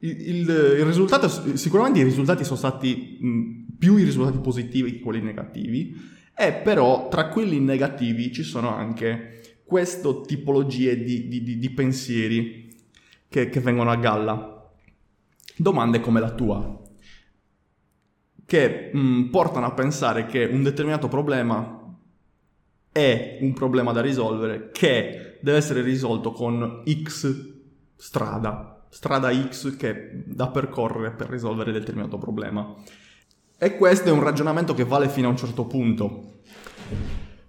il, 0.00 0.40
il, 0.40 0.84
risultato, 0.84 1.28
sicuramente 1.56 2.00
i 2.00 2.04
risultati 2.04 2.44
sono 2.44 2.58
stati 2.58 3.18
mm, 3.22 3.64
più 3.78 3.96
i 3.96 4.04
risultati 4.04 4.38
positivi 4.38 4.92
che 4.92 5.00
quelli 5.00 5.22
negativi, 5.22 5.96
e 6.36 6.52
però 6.52 7.08
tra 7.08 7.28
quelli 7.28 7.60
negativi 7.60 8.32
ci 8.32 8.42
sono 8.42 8.74
anche 8.74 9.58
queste 9.64 10.20
tipologie 10.26 11.02
di, 11.02 11.28
di, 11.28 11.42
di, 11.42 11.58
di 11.58 11.70
pensieri 11.70 12.76
che, 13.28 13.48
che 13.48 13.60
vengono 13.60 13.90
a 13.90 13.96
galla. 13.96 14.70
Domande 15.56 16.00
come 16.00 16.20
la 16.20 16.32
tua, 16.32 16.82
che 18.44 18.90
mh, 18.92 18.98
mm, 18.98 19.30
portano 19.30 19.66
a 19.66 19.72
pensare 19.72 20.26
che 20.26 20.44
un 20.44 20.62
determinato 20.62 21.08
problema 21.08 21.80
è 22.90 23.38
un 23.40 23.52
problema 23.52 23.92
da 23.92 24.00
risolvere 24.00 24.70
che 24.70 25.38
deve 25.40 25.58
essere 25.58 25.82
risolto 25.82 26.32
con 26.32 26.82
X 26.84 27.52
strada, 27.96 28.86
strada 28.88 29.32
X 29.32 29.76
che 29.76 30.22
da 30.26 30.48
percorrere 30.48 31.12
per 31.12 31.28
risolvere 31.28 31.72
determinato 31.72 32.18
problema. 32.18 32.74
E 33.64 33.78
questo 33.78 34.10
è 34.10 34.12
un 34.12 34.22
ragionamento 34.22 34.74
che 34.74 34.84
vale 34.84 35.08
fino 35.08 35.26
a 35.26 35.30
un 35.30 35.38
certo 35.38 35.64
punto. 35.64 36.40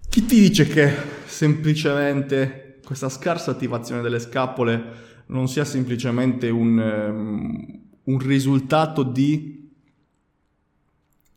Chi 0.08 0.24
ti 0.24 0.40
dice 0.40 0.66
che 0.66 0.90
semplicemente 1.26 2.80
questa 2.82 3.10
scarsa 3.10 3.50
attivazione 3.50 4.00
delle 4.00 4.18
scappole 4.18 4.82
non 5.26 5.46
sia 5.46 5.66
semplicemente 5.66 6.48
un, 6.48 6.78
um, 6.78 7.80
un 8.02 8.18
risultato 8.18 9.02
di 9.02 9.70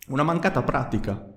una 0.07 0.23
mancata 0.23 0.63
pratica 0.63 1.29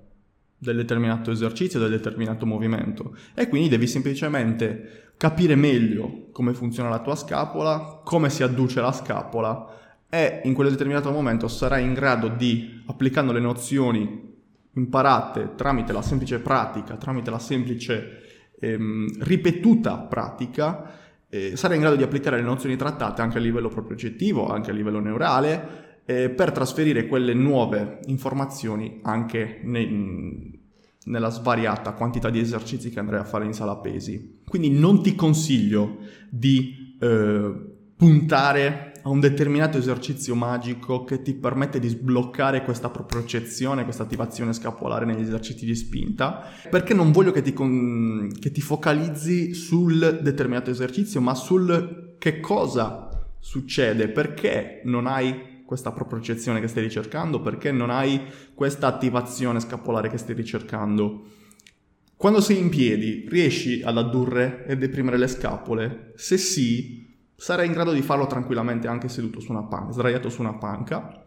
del 0.57 0.77
determinato 0.77 1.33
esercizio, 1.33 1.81
del 1.81 1.91
determinato 1.91 2.47
movimento 2.47 3.17
e 3.35 3.49
quindi 3.49 3.69
devi 3.69 3.89
semplicemente 3.89 5.15
capire 5.17 5.57
meglio 5.57 6.29
come 6.31 6.55
funziona 6.55 6.89
la 6.89 7.01
tua 7.01 7.17
scapola, 7.17 8.03
come 8.05 8.31
si 8.31 8.45
adduce 8.45 8.81
la 8.81 8.93
scapola 8.93 9.92
e 10.15 10.43
in 10.45 10.53
quel 10.53 10.69
determinato 10.69 11.11
momento 11.11 11.49
sarai 11.49 11.85
in 11.85 11.95
grado 11.95 12.29
di, 12.29 12.83
applicando 12.87 13.33
le 13.33 13.41
nozioni 13.41 14.31
imparate 14.75 15.55
tramite 15.57 15.93
la 15.93 16.03
semplice 16.03 16.39
pratica, 16.39 16.97
tramite 16.97 17.31
la 17.31 17.39
semplice 17.39 18.53
ehm, 18.61 19.23
ripetuta 19.23 19.97
pratica 19.97 21.01
eh, 21.35 21.57
sarai 21.57 21.77
in 21.77 21.83
grado 21.83 21.97
di 21.97 22.03
applicare 22.03 22.37
le 22.37 22.43
nozioni 22.43 22.77
trattate 22.77 23.23
anche 23.23 23.39
a 23.39 23.41
livello 23.41 23.71
proprio 23.71 23.95
oggettivo, 23.95 24.49
anche 24.49 24.71
a 24.71 24.75
livello 24.75 25.01
neurale, 25.01 26.03
eh, 26.05 26.29
per 26.29 26.53
trasferire 26.53 27.07
quelle 27.07 27.33
nuove 27.33 28.01
informazioni 28.05 29.01
anche 29.01 29.61
nei, 29.65 30.61
nella 31.05 31.31
svariata 31.31 31.93
quantità 31.93 32.29
di 32.29 32.39
esercizi 32.39 32.91
che 32.91 32.99
andrai 32.99 33.21
a 33.21 33.25
fare 33.25 33.47
in 33.47 33.55
sala 33.55 33.77
pesi. 33.77 34.43
Quindi 34.47 34.69
non 34.79 35.03
ti 35.03 35.15
consiglio 35.15 36.01
di 36.29 36.99
eh, 37.01 37.53
puntare 37.97 38.92
a 39.03 39.09
un 39.09 39.21
determinato 39.21 39.79
esercizio 39.79 40.35
magico 40.35 41.05
che 41.05 41.23
ti 41.23 41.35
permette 41.35 41.79
di 41.79 41.89
sbloccare 41.89 42.63
questa 42.63 42.89
propriocezione, 42.89 43.85
questa 43.85 44.05
attivazione 44.05 44.53
scapolare 44.53 45.05
negli 45.05 45.23
esercizi 45.23 45.67
di 45.67 45.75
spinta, 45.75 46.45
perché 46.71 46.95
non 46.95 47.11
voglio 47.11 47.33
che 47.33 47.43
ti, 47.43 47.53
con... 47.53 48.31
che 48.39 48.51
ti 48.51 48.61
focalizzi 48.61 49.55
sul 49.55 50.21
determinato 50.23 50.71
esercizio, 50.71 51.21
ma 51.21 51.35
sul 51.35 52.17
che 52.19 52.39
cosa 52.41 53.09
succede, 53.39 54.09
perché 54.09 54.83
non 54.85 55.07
hai 55.07 55.65
questa 55.67 55.91
propriocezione 55.91 56.61
che 56.61 56.69
stai 56.69 56.85
ricercando, 56.85 57.41
perché 57.41 57.73
non 57.73 57.91
hai 57.91 58.21
questa 58.55 58.87
attivazione 58.87 59.59
scapolare 59.59 60.11
che 60.11 60.19
stai 60.19 60.35
ricercando. 60.35 61.25
Quando 62.15 62.41
sei 62.41 62.59
in 62.59 62.69
piedi, 62.69 63.27
riesci 63.29 63.83
ad 63.83 63.99
addurre 63.99 64.65
e 64.67 64.77
deprimere 64.77 65.19
le 65.19 65.27
scapole? 65.27 66.13
Se 66.15 66.37
sì, 66.39 67.12
sarai 67.43 67.67
in 67.67 67.73
grado 67.73 67.91
di 67.91 68.03
farlo 68.03 68.29
tranquillamente 68.29 68.87
anche 68.87 69.09
seduto 69.09 69.41
su 69.41 69.51
una 69.51 69.65
panca, 69.65 69.91
sdraiato 69.91 70.29
su 70.29 70.43
una 70.43 70.53
panca 70.53 71.25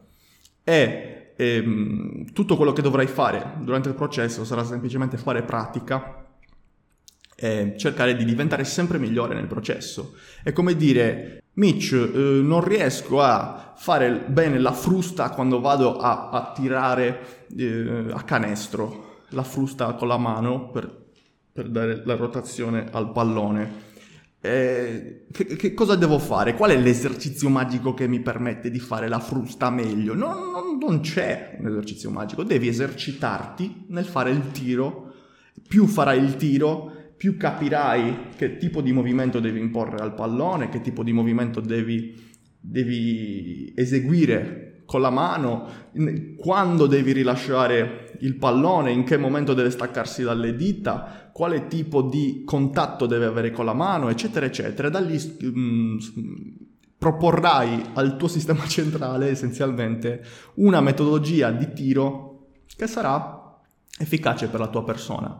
e 0.63 1.33
ehm, 1.35 2.31
tutto 2.31 2.55
quello 2.55 2.71
che 2.71 2.81
dovrai 2.81 3.07
fare 3.07 3.55
durante 3.59 3.89
il 3.89 3.95
processo 3.95 4.45
sarà 4.45 4.63
semplicemente 4.63 5.17
fare 5.17 5.43
pratica 5.43 6.25
e 7.35 7.73
cercare 7.77 8.15
di 8.15 8.23
diventare 8.23 8.63
sempre 8.63 8.97
migliore 8.97 9.35
nel 9.35 9.47
processo. 9.47 10.13
È 10.41 10.53
come 10.53 10.77
dire, 10.77 11.43
Mitch, 11.55 11.91
eh, 11.91 12.17
non 12.41 12.63
riesco 12.63 13.19
a 13.19 13.73
fare 13.75 14.23
bene 14.25 14.57
la 14.57 14.71
frusta 14.71 15.31
quando 15.31 15.59
vado 15.59 15.97
a, 15.97 16.29
a 16.29 16.53
tirare 16.55 17.43
eh, 17.57 18.05
a 18.09 18.23
canestro, 18.23 19.23
la 19.31 19.43
frusta 19.43 19.91
con 19.95 20.07
la 20.07 20.17
mano 20.17 20.69
per, 20.69 20.89
per 21.51 21.67
dare 21.67 22.03
la 22.05 22.15
rotazione 22.15 22.87
al 22.89 23.11
pallone 23.11 23.93
eh, 24.45 25.25
che, 25.31 25.45
che, 25.55 25.73
cosa 25.73 25.95
devo 25.95 26.19
fare? 26.19 26.53
Qual 26.53 26.71
è 26.71 26.77
l'esercizio 26.77 27.49
magico 27.49 27.93
che 27.93 28.07
mi 28.07 28.19
permette 28.19 28.69
di 28.69 28.79
fare 28.79 29.07
la 29.07 29.19
frusta 29.19 29.69
meglio? 29.69 30.13
Non, 30.13 30.51
non, 30.51 30.77
non 30.77 30.99
c'è 31.01 31.57
un 31.59 31.67
esercizio 31.67 32.11
magico, 32.11 32.43
devi 32.43 32.67
esercitarti 32.67 33.85
nel 33.89 34.05
fare 34.05 34.31
il 34.31 34.51
tiro. 34.51 35.13
Più 35.67 35.87
farai 35.87 36.21
il 36.21 36.35
tiro, 36.35 36.91
più 37.17 37.37
capirai 37.37 38.29
che 38.35 38.57
tipo 38.57 38.81
di 38.81 38.91
movimento 38.91 39.39
devi 39.39 39.59
imporre 39.59 39.97
al 39.97 40.13
pallone, 40.13 40.69
che 40.69 40.81
tipo 40.81 41.01
di 41.01 41.11
movimento 41.11 41.59
devi, 41.59 42.13
devi 42.59 43.73
eseguire 43.75 44.83
con 44.85 45.01
la 45.01 45.09
mano, 45.09 45.67
quando 46.37 46.85
devi 46.85 47.11
rilasciare 47.11 48.17
il 48.19 48.35
pallone, 48.35 48.91
in 48.91 49.03
che 49.03 49.17
momento 49.17 49.53
deve 49.53 49.71
staccarsi 49.71 50.23
dalle 50.23 50.55
dita, 50.55 51.24
quale 51.35 51.67
tipo 51.67 52.01
di 52.01 52.43
contatto 52.45 53.07
deve 53.07 53.25
avere 53.25 53.51
con 53.51 53.65
la 53.65 53.73
mano, 53.73 54.07
eccetera, 54.07 54.45
eccetera. 54.45 54.87
Da 54.87 55.01
lì 55.01 55.17
mh, 55.17 55.59
mm, 55.59 55.97
proporrai 56.97 57.89
al 57.95 58.15
tuo 58.15 58.29
sistema 58.29 58.63
centrale 58.71 59.31
essenzialmente 59.31 60.23
una 60.55 60.79
metodologia 60.79 61.51
di 61.51 61.73
tiro 61.73 62.51
che 62.77 62.87
sarà 62.87 63.59
efficace 63.99 64.47
per 64.47 64.61
la 64.61 64.69
tua 64.69 64.85
persona. 64.85 65.37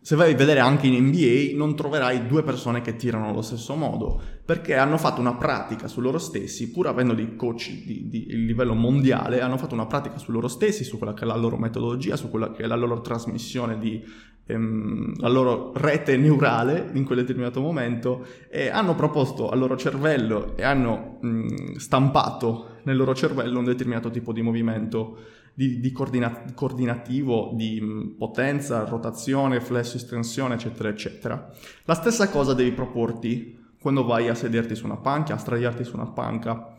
Se 0.00 0.16
vai 0.16 0.32
a 0.32 0.36
vedere 0.36 0.60
anche 0.60 0.86
in 0.86 1.04
NBA 1.04 1.54
non 1.54 1.76
troverai 1.76 2.26
due 2.26 2.42
persone 2.42 2.80
che 2.80 2.96
tirano 2.96 3.28
allo 3.28 3.42
stesso 3.42 3.74
modo, 3.74 4.18
perché 4.42 4.76
hanno 4.76 4.96
fatto 4.96 5.20
una 5.20 5.34
pratica 5.34 5.86
su 5.86 6.00
loro 6.00 6.16
stessi, 6.16 6.70
pur 6.70 6.86
avendo 6.86 7.12
dei 7.12 7.36
coach 7.36 7.72
di, 7.72 8.08
di, 8.08 8.24
di, 8.24 8.46
livello 8.46 8.72
mondiale, 8.72 9.42
hanno 9.42 9.58
fatto 9.58 9.74
una 9.74 9.86
pratica 9.86 10.16
su 10.16 10.30
loro 10.30 10.48
stessi, 10.48 10.82
su 10.82 10.96
quella 10.96 11.12
che 11.12 11.24
è 11.24 11.26
la 11.26 11.36
loro 11.36 11.58
metodologia, 11.58 12.16
su 12.16 12.30
quella 12.30 12.52
che 12.52 12.62
è 12.62 12.66
la 12.66 12.76
loro 12.76 13.02
trasmissione 13.02 13.78
di 13.78 14.00
ehm, 14.46 15.18
la 15.18 15.28
loro 15.28 15.72
rete 15.74 16.16
neurale 16.16 16.90
in 16.94 17.04
quel 17.04 17.18
determinato 17.18 17.60
momento 17.60 18.24
e 18.48 18.68
hanno 18.68 18.94
proposto 18.94 19.50
al 19.50 19.58
loro 19.58 19.76
cervello 19.76 20.56
e 20.56 20.62
hanno 20.62 21.18
mh, 21.20 21.74
stampato 21.76 22.76
nel 22.84 22.96
loro 22.96 23.14
cervello 23.14 23.58
un 23.58 23.64
determinato 23.64 24.10
tipo 24.10 24.32
di 24.32 24.42
movimento 24.42 25.18
di, 25.52 25.80
di 25.80 25.90
coordina- 25.90 26.44
coordinativo, 26.54 27.52
di 27.54 27.80
mh, 27.80 28.16
potenza, 28.18 28.84
rotazione, 28.84 29.60
flesso, 29.60 29.96
estensione, 29.96 30.54
eccetera, 30.54 30.90
eccetera. 30.90 31.50
La 31.84 31.94
stessa 31.94 32.28
cosa 32.28 32.52
devi 32.52 32.72
proporti 32.72 33.58
quando 33.80 34.04
vai 34.04 34.28
a 34.28 34.34
sederti 34.34 34.74
su 34.74 34.84
una 34.84 34.98
panca, 34.98 35.34
a 35.34 35.38
straiarti 35.38 35.82
su 35.82 35.96
una 35.96 36.08
panca. 36.08 36.76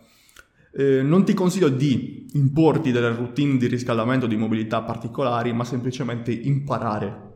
Eh, 0.72 1.02
non 1.02 1.26
ti 1.26 1.34
consiglio 1.34 1.70
di 1.70 2.28
importi 2.34 2.92
delle 2.92 3.16
routine 3.16 3.58
di 3.58 3.66
riscaldamento, 3.66 4.28
di 4.28 4.36
mobilità 4.36 4.84
particolari, 4.84 5.54
ma 5.54 5.64
semplicemente 5.64 6.32
imparare 6.32 7.27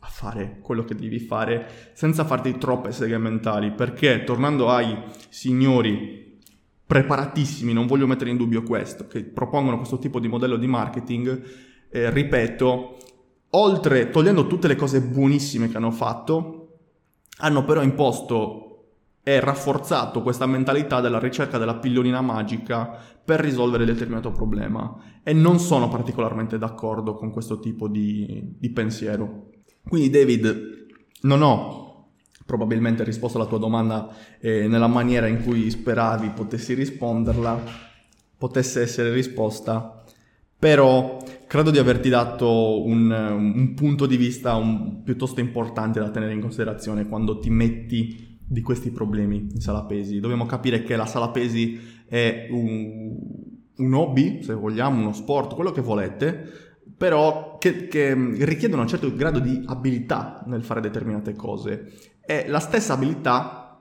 a 0.00 0.06
fare 0.08 0.58
quello 0.60 0.84
che 0.84 0.94
devi 0.94 1.18
fare 1.18 1.90
senza 1.94 2.24
farti 2.24 2.58
troppe 2.58 2.92
seghe 2.92 3.18
mentali, 3.18 3.72
perché 3.72 4.24
tornando 4.24 4.68
ai 4.68 4.96
signori 5.28 6.40
preparatissimi, 6.86 7.72
non 7.72 7.86
voglio 7.86 8.06
mettere 8.06 8.30
in 8.30 8.36
dubbio 8.36 8.62
questo, 8.62 9.06
che 9.06 9.24
propongono 9.24 9.76
questo 9.76 9.98
tipo 9.98 10.20
di 10.20 10.28
modello 10.28 10.56
di 10.56 10.66
marketing, 10.66 11.42
eh, 11.90 12.10
ripeto, 12.10 12.96
oltre, 13.50 14.10
togliendo 14.10 14.46
tutte 14.46 14.68
le 14.68 14.76
cose 14.76 15.00
buonissime 15.00 15.68
che 15.68 15.76
hanno 15.76 15.90
fatto, 15.90 16.78
hanno 17.38 17.64
però 17.64 17.82
imposto 17.82 18.66
e 19.28 19.40
rafforzato 19.40 20.22
questa 20.22 20.46
mentalità 20.46 21.00
della 21.00 21.18
ricerca 21.18 21.58
della 21.58 21.74
pillolina 21.74 22.20
magica 22.20 22.96
per 23.24 23.40
risolvere 23.40 23.84
determinato 23.84 24.30
problema 24.30 24.96
e 25.24 25.32
non 25.32 25.58
sono 25.58 25.88
particolarmente 25.88 26.58
d'accordo 26.58 27.14
con 27.16 27.32
questo 27.32 27.58
tipo 27.58 27.88
di, 27.88 28.54
di 28.56 28.70
pensiero. 28.70 29.48
Quindi 29.88 30.10
David, 30.10 30.86
non 31.22 31.42
ho 31.42 31.84
probabilmente 32.44 33.04
risposto 33.04 33.38
alla 33.38 33.46
tua 33.46 33.58
domanda 33.58 34.08
eh, 34.40 34.66
nella 34.68 34.86
maniera 34.86 35.26
in 35.26 35.42
cui 35.42 35.68
speravi 35.70 36.30
potessi 36.30 36.74
risponderla, 36.74 37.62
potesse 38.38 38.80
essere 38.82 39.12
risposta, 39.12 40.04
però 40.58 41.18
credo 41.46 41.70
di 41.70 41.78
averti 41.78 42.08
dato 42.08 42.84
un, 42.84 43.10
un 43.10 43.74
punto 43.74 44.06
di 44.06 44.16
vista 44.16 44.54
un, 44.54 45.02
piuttosto 45.02 45.40
importante 45.40 46.00
da 46.00 46.10
tenere 46.10 46.32
in 46.32 46.40
considerazione 46.40 47.06
quando 47.06 47.38
ti 47.38 47.50
metti 47.50 48.38
di 48.48 48.60
questi 48.62 48.90
problemi 48.90 49.48
in 49.52 49.60
sala 49.60 49.84
pesi. 49.84 50.20
Dobbiamo 50.20 50.46
capire 50.46 50.82
che 50.82 50.96
la 50.96 51.06
sala 51.06 51.30
pesi 51.30 51.78
è 52.08 52.46
un, 52.50 53.16
un 53.76 53.94
hobby, 53.94 54.42
se 54.42 54.54
vogliamo, 54.54 55.00
uno 55.00 55.12
sport, 55.12 55.54
quello 55.54 55.72
che 55.72 55.80
volete, 55.80 56.65
però 56.96 57.58
che, 57.58 57.88
che, 57.88 58.14
richiedono 58.14 58.82
un 58.82 58.88
certo 58.88 59.14
grado 59.14 59.38
di 59.38 59.62
abilità 59.66 60.42
nel 60.46 60.64
fare 60.64 60.80
determinate 60.80 61.34
cose. 61.34 61.92
E 62.24 62.48
la 62.48 62.60
stessa 62.60 62.94
abilità, 62.94 63.80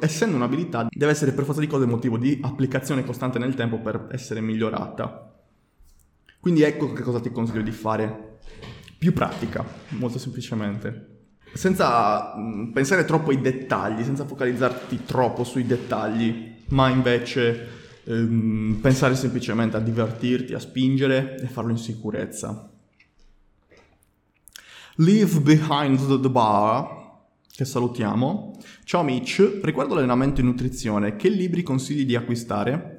essendo 0.00 0.36
un'abilità, 0.36 0.86
deve 0.88 1.12
essere 1.12 1.32
per 1.32 1.44
forza 1.44 1.60
di 1.60 1.66
cose 1.66 1.86
motivo 1.86 2.16
di 2.16 2.38
applicazione 2.42 3.04
costante 3.04 3.38
nel 3.38 3.54
tempo 3.54 3.78
per 3.80 4.08
essere 4.12 4.40
migliorata. 4.40 5.34
Quindi 6.38 6.62
ecco 6.62 6.92
che 6.92 7.02
cosa 7.02 7.20
ti 7.20 7.30
consiglio 7.30 7.62
di 7.62 7.72
fare. 7.72 8.38
Più 8.96 9.12
pratica, 9.12 9.64
molto 9.90 10.18
semplicemente. 10.18 11.06
Senza 11.52 12.34
pensare 12.72 13.04
troppo 13.04 13.30
ai 13.30 13.40
dettagli, 13.40 14.04
senza 14.04 14.24
focalizzarti 14.24 15.04
troppo 15.04 15.42
sui 15.42 15.66
dettagli, 15.66 16.64
ma 16.68 16.88
invece 16.88 17.79
ehm, 18.10 18.78
pensare 18.80 19.14
semplicemente 19.14 19.76
a 19.76 19.80
divertirti, 19.80 20.54
a 20.54 20.58
spingere 20.58 21.38
e 21.40 21.46
farlo 21.46 21.70
in 21.70 21.78
sicurezza. 21.78 22.70
Leave 24.96 25.40
behind 25.40 26.20
the 26.20 26.30
bar, 26.30 26.98
che 27.50 27.64
salutiamo. 27.64 28.58
Ciao 28.84 29.02
Mitch, 29.02 29.60
riguardo 29.62 29.94
l'allenamento 29.94 30.40
e 30.40 30.44
nutrizione, 30.44 31.16
che 31.16 31.28
libri 31.28 31.62
consigli 31.62 32.04
di 32.04 32.16
acquistare? 32.16 32.96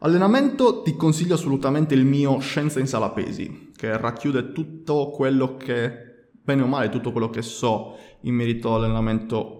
Allenamento 0.00 0.82
ti 0.82 0.94
consiglio 0.94 1.34
assolutamente 1.34 1.94
il 1.94 2.04
mio 2.04 2.38
Scienza 2.38 2.78
in 2.78 2.86
sala 2.86 3.10
pesi, 3.10 3.72
che 3.74 3.96
racchiude 3.96 4.52
tutto 4.52 5.10
quello 5.10 5.56
che, 5.56 6.30
bene 6.40 6.62
o 6.62 6.66
male, 6.66 6.88
tutto 6.88 7.10
quello 7.10 7.30
che 7.30 7.42
so 7.42 7.96
in 8.20 8.34
merito 8.34 8.74
all'allenamento 8.74 9.57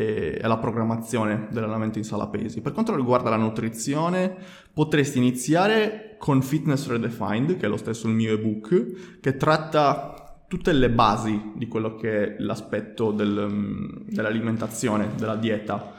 e 0.00 0.38
alla 0.40 0.56
programmazione 0.56 1.48
dell'allenamento 1.50 1.98
in 1.98 2.04
sala 2.04 2.28
pesi. 2.28 2.62
Per 2.62 2.72
quanto 2.72 2.96
riguarda 2.96 3.28
la 3.28 3.36
nutrizione, 3.36 4.34
potresti 4.72 5.18
iniziare 5.18 6.16
con 6.18 6.40
Fitness 6.40 6.86
Redefined, 6.86 7.56
che 7.58 7.66
è 7.66 7.68
lo 7.68 7.76
stesso 7.76 8.08
il 8.08 8.14
mio 8.14 8.32
ebook, 8.32 9.18
che 9.20 9.36
tratta 9.36 10.44
tutte 10.48 10.72
le 10.72 10.90
basi 10.90 11.52
di 11.54 11.68
quello 11.68 11.96
che 11.96 12.22
è 12.22 12.36
l'aspetto 12.38 13.10
del, 13.10 14.04
dell'alimentazione, 14.06 15.10
della 15.16 15.36
dieta 15.36 15.92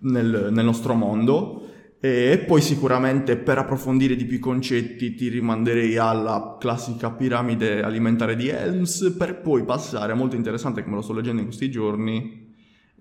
nel, 0.00 0.48
nel 0.50 0.64
nostro 0.64 0.94
mondo. 0.94 1.68
E 2.00 2.44
poi 2.46 2.60
sicuramente 2.60 3.36
per 3.36 3.56
approfondire 3.56 4.14
di 4.14 4.26
più 4.26 4.36
i 4.36 4.40
concetti 4.40 5.14
ti 5.14 5.28
rimanderei 5.28 5.96
alla 5.96 6.58
classica 6.60 7.10
piramide 7.10 7.82
alimentare 7.82 8.36
di 8.36 8.48
Helms 8.48 9.14
per 9.16 9.40
poi 9.40 9.64
passare 9.64 10.12
molto 10.12 10.36
interessante 10.36 10.82
che 10.82 10.90
me 10.90 10.96
lo 10.96 11.00
sto 11.00 11.14
leggendo 11.14 11.40
in 11.40 11.46
questi 11.46 11.70
giorni, 11.70 12.43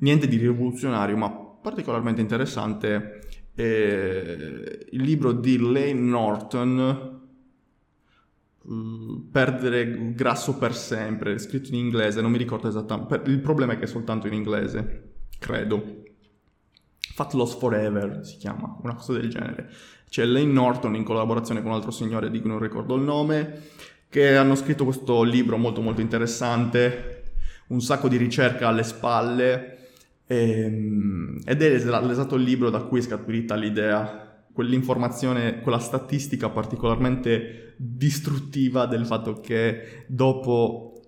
niente 0.03 0.27
di 0.27 0.37
rivoluzionario 0.37 1.17
ma 1.17 1.29
particolarmente 1.29 2.21
interessante, 2.21 3.21
eh, 3.55 4.87
il 4.91 5.01
libro 5.01 5.31
di 5.31 5.57
Lane 5.57 5.93
Norton, 5.93 7.21
uh, 8.61 9.29
Perdere 9.31 10.13
grasso 10.13 10.57
per 10.57 10.75
sempre, 10.75 11.39
scritto 11.39 11.69
in 11.69 11.75
inglese, 11.75 12.21
non 12.21 12.31
mi 12.31 12.37
ricordo 12.37 12.67
esattamente, 12.67 13.21
il 13.29 13.39
problema 13.39 13.73
è 13.73 13.77
che 13.77 13.85
è 13.85 13.87
soltanto 13.87 14.27
in 14.27 14.33
inglese, 14.33 15.13
credo. 15.39 16.01
Fat 17.13 17.33
Loss 17.33 17.57
Forever 17.57 18.25
si 18.25 18.37
chiama, 18.37 18.75
una 18.81 18.95
cosa 18.95 19.13
del 19.13 19.29
genere. 19.29 19.69
C'è 20.09 20.25
Lane 20.25 20.51
Norton 20.51 20.95
in 20.95 21.03
collaborazione 21.03 21.61
con 21.61 21.69
un 21.69 21.75
altro 21.75 21.91
signore 21.91 22.29
di 22.29 22.39
cui 22.41 22.49
non 22.49 22.59
ricordo 22.59 22.95
il 22.95 23.03
nome, 23.03 23.61
che 24.09 24.35
hanno 24.35 24.55
scritto 24.55 24.83
questo 24.83 25.23
libro 25.23 25.57
molto 25.57 25.81
molto 25.81 26.01
interessante, 26.01 27.23
un 27.67 27.81
sacco 27.81 28.07
di 28.07 28.17
ricerca 28.17 28.67
alle 28.67 28.83
spalle, 28.83 29.82
ehm, 30.27 31.41
ed 31.45 31.61
è 31.61 31.69
l'esatto 31.69 32.35
libro 32.35 32.69
da 32.69 32.83
cui 32.83 32.99
è 32.99 33.03
scaturita 33.03 33.55
l'idea, 33.55 34.45
quell'informazione, 34.51 35.61
quella 35.61 35.79
statistica 35.79 36.49
particolarmente 36.49 37.73
distruttiva 37.77 38.85
del 38.85 39.05
fatto 39.05 39.39
che 39.39 40.05
dopo 40.07 41.01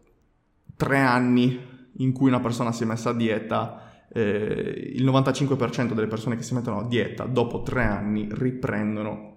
tre 0.75 0.99
anni 0.99 1.59
in 1.97 2.11
cui 2.11 2.27
una 2.27 2.39
persona 2.39 2.71
si 2.71 2.83
è 2.83 2.85
messa 2.85 3.11
a 3.11 3.13
dieta, 3.13 4.05
eh, 4.11 4.93
il 4.95 5.05
95% 5.05 5.93
delle 5.93 6.07
persone 6.07 6.35
che 6.35 6.43
si 6.43 6.53
mettono 6.53 6.79
a 6.79 6.87
dieta 6.87 7.25
dopo 7.25 7.61
tre 7.61 7.83
anni 7.83 8.27
riprendono 8.31 9.34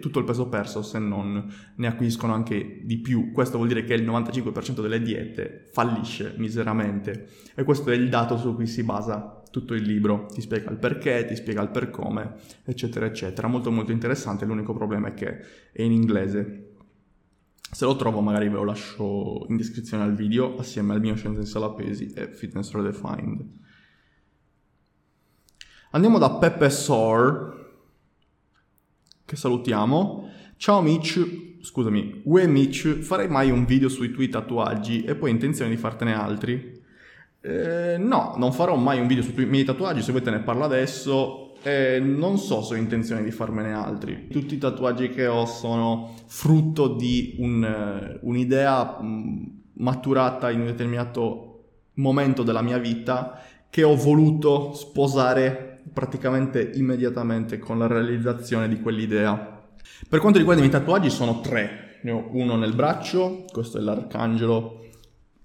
tutto 0.00 0.18
il 0.18 0.24
peso 0.24 0.48
perso 0.48 0.82
se 0.82 0.98
non 0.98 1.52
ne 1.76 1.86
acquisiscono 1.86 2.34
anche 2.34 2.80
di 2.82 2.98
più. 2.98 3.30
Questo 3.30 3.56
vuol 3.56 3.68
dire 3.68 3.84
che 3.84 3.94
il 3.94 4.04
95% 4.04 4.80
delle 4.80 5.00
diete 5.00 5.68
fallisce 5.72 6.34
miseramente 6.38 7.28
e 7.54 7.62
questo 7.62 7.90
è 7.90 7.94
il 7.94 8.08
dato 8.08 8.36
su 8.36 8.54
cui 8.54 8.66
si 8.66 8.82
basa 8.82 9.42
tutto 9.50 9.74
il 9.74 9.82
libro. 9.82 10.26
Ti 10.26 10.40
spiega 10.40 10.70
il 10.70 10.78
perché, 10.78 11.24
ti 11.26 11.36
spiega 11.36 11.62
il 11.62 11.70
per 11.70 11.90
come, 11.90 12.34
eccetera, 12.64 13.06
eccetera. 13.06 13.46
Molto 13.46 13.70
molto 13.70 13.92
interessante, 13.92 14.44
l'unico 14.44 14.74
problema 14.74 15.08
è 15.08 15.14
che 15.14 15.38
è 15.72 15.82
in 15.82 15.92
inglese 15.92 16.70
se 17.74 17.86
lo 17.86 17.96
trovo 17.96 18.20
magari 18.20 18.48
ve 18.48 18.54
lo 18.54 18.64
lascio 18.64 19.46
in 19.48 19.56
descrizione 19.56 20.04
al 20.04 20.14
video 20.14 20.56
assieme 20.58 20.92
al 20.92 21.00
mio 21.00 21.16
Scienza 21.16 21.40
in 21.40 21.46
Sala 21.46 21.70
Pesi 21.70 22.12
e 22.14 22.28
Fitness 22.28 22.70
Redefined. 22.72 23.44
Andiamo 25.90 26.18
da 26.18 26.38
Peppe 26.38 26.70
Sor, 26.70 27.63
che 29.34 29.36
salutiamo. 29.36 30.30
Ciao 30.56 30.80
Mitch, 30.80 31.58
scusami, 31.60 32.22
Ue 32.24 32.46
Mitch, 32.46 33.00
farei 33.00 33.28
mai 33.28 33.50
un 33.50 33.66
video 33.66 33.88
sui 33.88 34.10
tuoi 34.10 34.28
tatuaggi 34.28 35.04
e 35.04 35.16
poi 35.16 35.30
intenzione 35.30 35.70
di 35.70 35.76
fartene 35.76 36.14
altri? 36.14 36.80
Eh, 37.40 37.96
no, 37.98 38.34
non 38.38 38.52
farò 38.52 38.76
mai 38.76 39.00
un 39.00 39.06
video 39.06 39.22
sui 39.22 39.44
miei 39.44 39.64
tatuaggi, 39.64 40.00
se 40.00 40.12
vuoi 40.12 40.22
te 40.22 40.30
ne 40.30 40.40
parlo 40.40 40.64
adesso, 40.64 41.56
eh, 41.62 42.00
non 42.00 42.38
so 42.38 42.62
se 42.62 42.74
ho 42.74 42.76
intenzione 42.78 43.22
di 43.22 43.30
farmene 43.30 43.74
altri. 43.74 44.28
Tutti 44.28 44.54
i 44.54 44.58
tatuaggi 44.58 45.10
che 45.10 45.26
ho 45.26 45.44
sono 45.44 46.14
frutto 46.26 46.88
di 46.88 47.36
un, 47.40 47.64
eh, 47.64 48.18
un'idea 48.22 49.00
mh, 49.00 49.62
maturata 49.74 50.50
in 50.50 50.60
un 50.60 50.66
determinato 50.66 51.50
momento 51.94 52.42
della 52.42 52.62
mia 52.62 52.78
vita 52.78 53.40
che 53.68 53.82
ho 53.82 53.96
voluto 53.96 54.72
sposare 54.72 55.73
praticamente 55.92 56.70
immediatamente 56.74 57.58
con 57.58 57.78
la 57.78 57.86
realizzazione 57.86 58.68
di 58.68 58.80
quell'idea. 58.80 59.62
Per 60.08 60.18
quanto 60.18 60.38
riguarda 60.38 60.62
i 60.62 60.68
miei 60.68 60.78
tatuaggi 60.78 61.10
sono 61.10 61.40
tre. 61.40 61.98
Ne 62.02 62.10
ho 62.10 62.28
uno 62.32 62.56
nel 62.56 62.74
braccio, 62.74 63.44
questo 63.50 63.78
è 63.78 63.80
l'arcangelo 63.80 64.84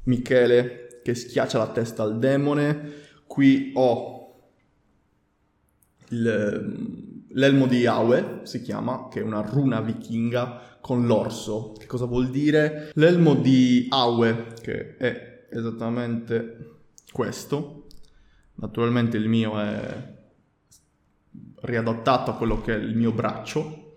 Michele 0.04 1.02
che 1.04 1.16
schiaccia 1.16 1.58
la 1.58 1.68
testa 1.68 2.04
al 2.04 2.20
demone. 2.20 3.08
Qui 3.26 3.72
ho 3.76 4.18
il, 6.10 7.26
l'elmo 7.30 7.68
di 7.68 7.78
Yahweh 7.78 8.42
si 8.44 8.62
chiama, 8.62 9.08
che 9.10 9.20
è 9.20 9.24
una 9.24 9.42
runa 9.42 9.82
vichinga 9.82 10.78
con 10.82 11.06
l'orso. 11.06 11.74
Che 11.78 11.86
cosa 11.86 12.06
vuol 12.06 12.30
dire? 12.30 12.92
L'elmo 12.96 13.36
di 13.36 13.88
Yahweh, 13.90 14.54
che 14.62 14.98
è 14.98 15.48
esattamente 15.52 16.80
questo. 17.12 17.86
Naturalmente 18.56 19.18
il 19.18 19.30
mio 19.30 19.60
è 19.60 20.18
riadattato 21.62 22.32
a 22.32 22.36
quello 22.36 22.62
che 22.62 22.74
è 22.74 22.78
il 22.78 22.96
mio 22.96 23.12
braccio, 23.12 23.94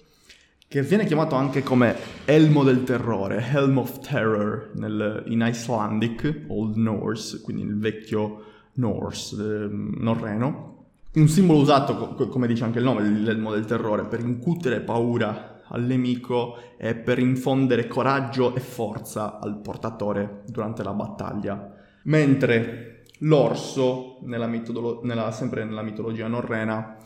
che 0.69 0.83
viene 0.83 1.05
chiamato 1.05 1.35
anche 1.35 1.63
come 1.63 1.95
elmo 2.25 2.65
del 2.65 2.85
terrore, 2.85 3.47
Helm 3.53 3.79
of 3.79 3.99
Terror 4.01 4.71
nel, 4.75 5.25
in 5.27 5.45
Icelandic, 5.47 6.45
Old 6.49 6.77
Norse, 6.77 7.41
quindi 7.41 7.63
il 7.63 7.79
vecchio 7.79 8.45
Norse, 8.75 9.37
eh, 9.37 9.69
norreno 9.71 10.73
un 11.15 11.29
simbolo 11.29 11.59
usato, 11.59 12.15
come 12.29 12.47
dice 12.47 12.65
anche 12.65 12.79
il 12.79 12.85
nome, 12.85 13.03
l'elmo 13.03 13.53
del 13.53 13.67
terrore, 13.67 14.05
per 14.05 14.21
incutere 14.21 14.81
paura 14.81 15.61
al 15.69 15.83
nemico 15.83 16.57
e 16.79 16.95
per 16.95 17.19
infondere 17.19 17.87
coraggio 17.87 18.55
e 18.55 18.61
forza 18.61 19.39
al 19.39 19.59
portatore 19.59 20.43
durante 20.47 20.83
la 20.83 20.95
battaglia. 20.95 21.71
Mentre 22.05 23.05
l'orso, 23.19 24.21
nella 24.23 24.47
mitolo- 24.47 25.01
nella, 25.03 25.31
sempre 25.33 25.65
nella 25.65 25.83
mitologia 25.83 26.29
norrena, 26.29 26.97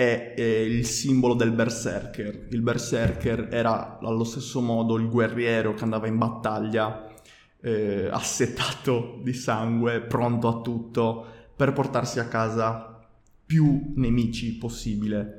è, 0.00 0.32
è, 0.34 0.42
il 0.42 0.86
simbolo 0.86 1.34
del 1.34 1.52
berserker. 1.52 2.46
Il 2.48 2.62
berserker 2.62 3.48
era 3.50 3.98
allo 3.98 4.24
stesso 4.24 4.62
modo 4.62 4.96
il 4.96 5.10
guerriero 5.10 5.74
che 5.74 5.84
andava 5.84 6.06
in 6.06 6.16
battaglia 6.16 7.06
eh, 7.60 8.08
assetato 8.10 9.20
di 9.22 9.34
sangue, 9.34 10.00
pronto 10.00 10.48
a 10.48 10.62
tutto, 10.62 11.26
per 11.54 11.74
portarsi 11.74 12.18
a 12.18 12.28
casa 12.28 13.06
più 13.44 13.92
nemici 13.96 14.56
possibile 14.56 15.36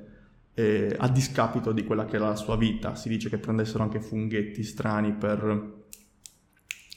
eh, 0.53 0.95
a 0.95 1.09
discapito 1.09 1.71
di 1.71 1.83
quella 1.83 2.05
che 2.05 2.17
era 2.17 2.27
la 2.27 2.35
sua 2.35 2.55
vita. 2.55 2.93
Si 2.93 3.09
dice 3.09 3.29
che 3.29 3.39
prendessero 3.39 3.81
anche 3.81 3.99
funghetti 3.99 4.61
strani 4.61 5.13
per 5.13 5.79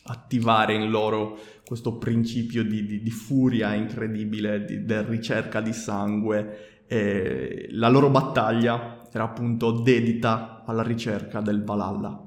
attivare 0.07 0.75
in 0.75 0.91
loro 0.91 1.39
questo 1.65 1.97
principio 1.97 2.63
di, 2.63 2.85
di, 2.85 3.03
di 3.03 3.11
furia 3.11 3.73
incredibile, 3.73 4.65
di, 4.65 4.85
di, 4.85 5.03
ricerca 5.05 5.63
di 5.63 5.73
sangue. 5.73 6.74
E 6.87 7.69
la 7.71 7.89
loro 7.89 8.11
battaglia 8.11 9.09
era 9.11 9.25
appunto 9.25 9.71
dedita 9.71 10.63
alla 10.67 10.83
ricerca 10.83 11.41
del 11.41 11.63
Valhalla. 11.63 12.21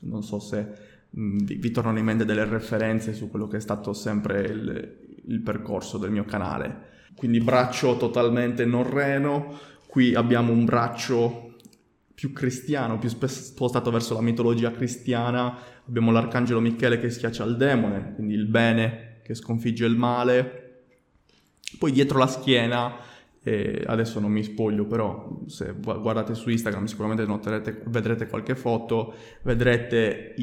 Non 0.00 0.22
so 0.22 0.38
se 0.38 0.72
mh, 1.10 1.44
vi 1.44 1.70
tornano 1.70 1.98
in 1.98 2.04
mente 2.04 2.24
delle 2.24 2.44
referenze 2.44 3.12
su 3.12 3.28
quello 3.28 3.46
che 3.46 3.58
è 3.58 3.60
stato 3.60 3.92
sempre 3.92 4.40
il, 4.42 4.98
il 5.26 5.40
percorso 5.40 5.98
del 5.98 6.10
mio 6.10 6.24
canale. 6.24 6.86
Quindi 7.14 7.40
braccio 7.40 7.96
totalmente 7.96 8.64
norreno, 8.64 9.58
qui 9.86 10.14
abbiamo 10.14 10.52
un 10.52 10.64
braccio 10.64 11.56
più 12.14 12.32
cristiano, 12.32 12.98
più 12.98 13.08
spostato 13.08 13.90
verso 13.90 14.14
la 14.14 14.20
mitologia 14.20 14.70
cristiana, 14.70 15.56
abbiamo 15.86 16.10
l'arcangelo 16.10 16.60
Michele 16.60 16.98
che 16.98 17.10
schiaccia 17.10 17.44
il 17.44 17.56
demone, 17.56 18.14
quindi 18.14 18.34
il 18.34 18.46
bene 18.46 19.20
che 19.22 19.34
sconfigge 19.34 19.86
il 19.86 19.96
male, 19.96 20.84
poi 21.78 21.92
dietro 21.92 22.18
la 22.18 22.26
schiena, 22.26 22.96
eh, 23.48 23.82
adesso 23.86 24.20
non 24.20 24.30
mi 24.30 24.42
spoglio 24.42 24.84
però 24.84 25.40
se 25.46 25.74
guardate 25.80 26.34
su 26.34 26.50
Instagram 26.50 26.84
sicuramente 26.84 27.24
noterete, 27.24 27.82
vedrete 27.86 28.26
qualche 28.26 28.54
foto, 28.54 29.14
vedrete 29.42 30.34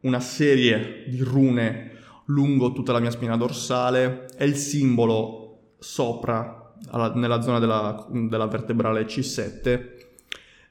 una 0.00 0.20
serie 0.20 1.04
di 1.08 1.20
rune 1.20 1.90
lungo 2.26 2.72
tutta 2.72 2.92
la 2.92 3.00
mia 3.00 3.10
spina 3.10 3.36
dorsale, 3.36 4.26
è 4.36 4.44
il 4.44 4.54
simbolo 4.54 5.74
sopra, 5.78 6.74
alla, 6.90 7.12
nella 7.14 7.40
zona 7.40 7.58
della, 7.58 8.06
della, 8.08 8.46
vertebrale 8.46 9.04
C7, 9.04 9.90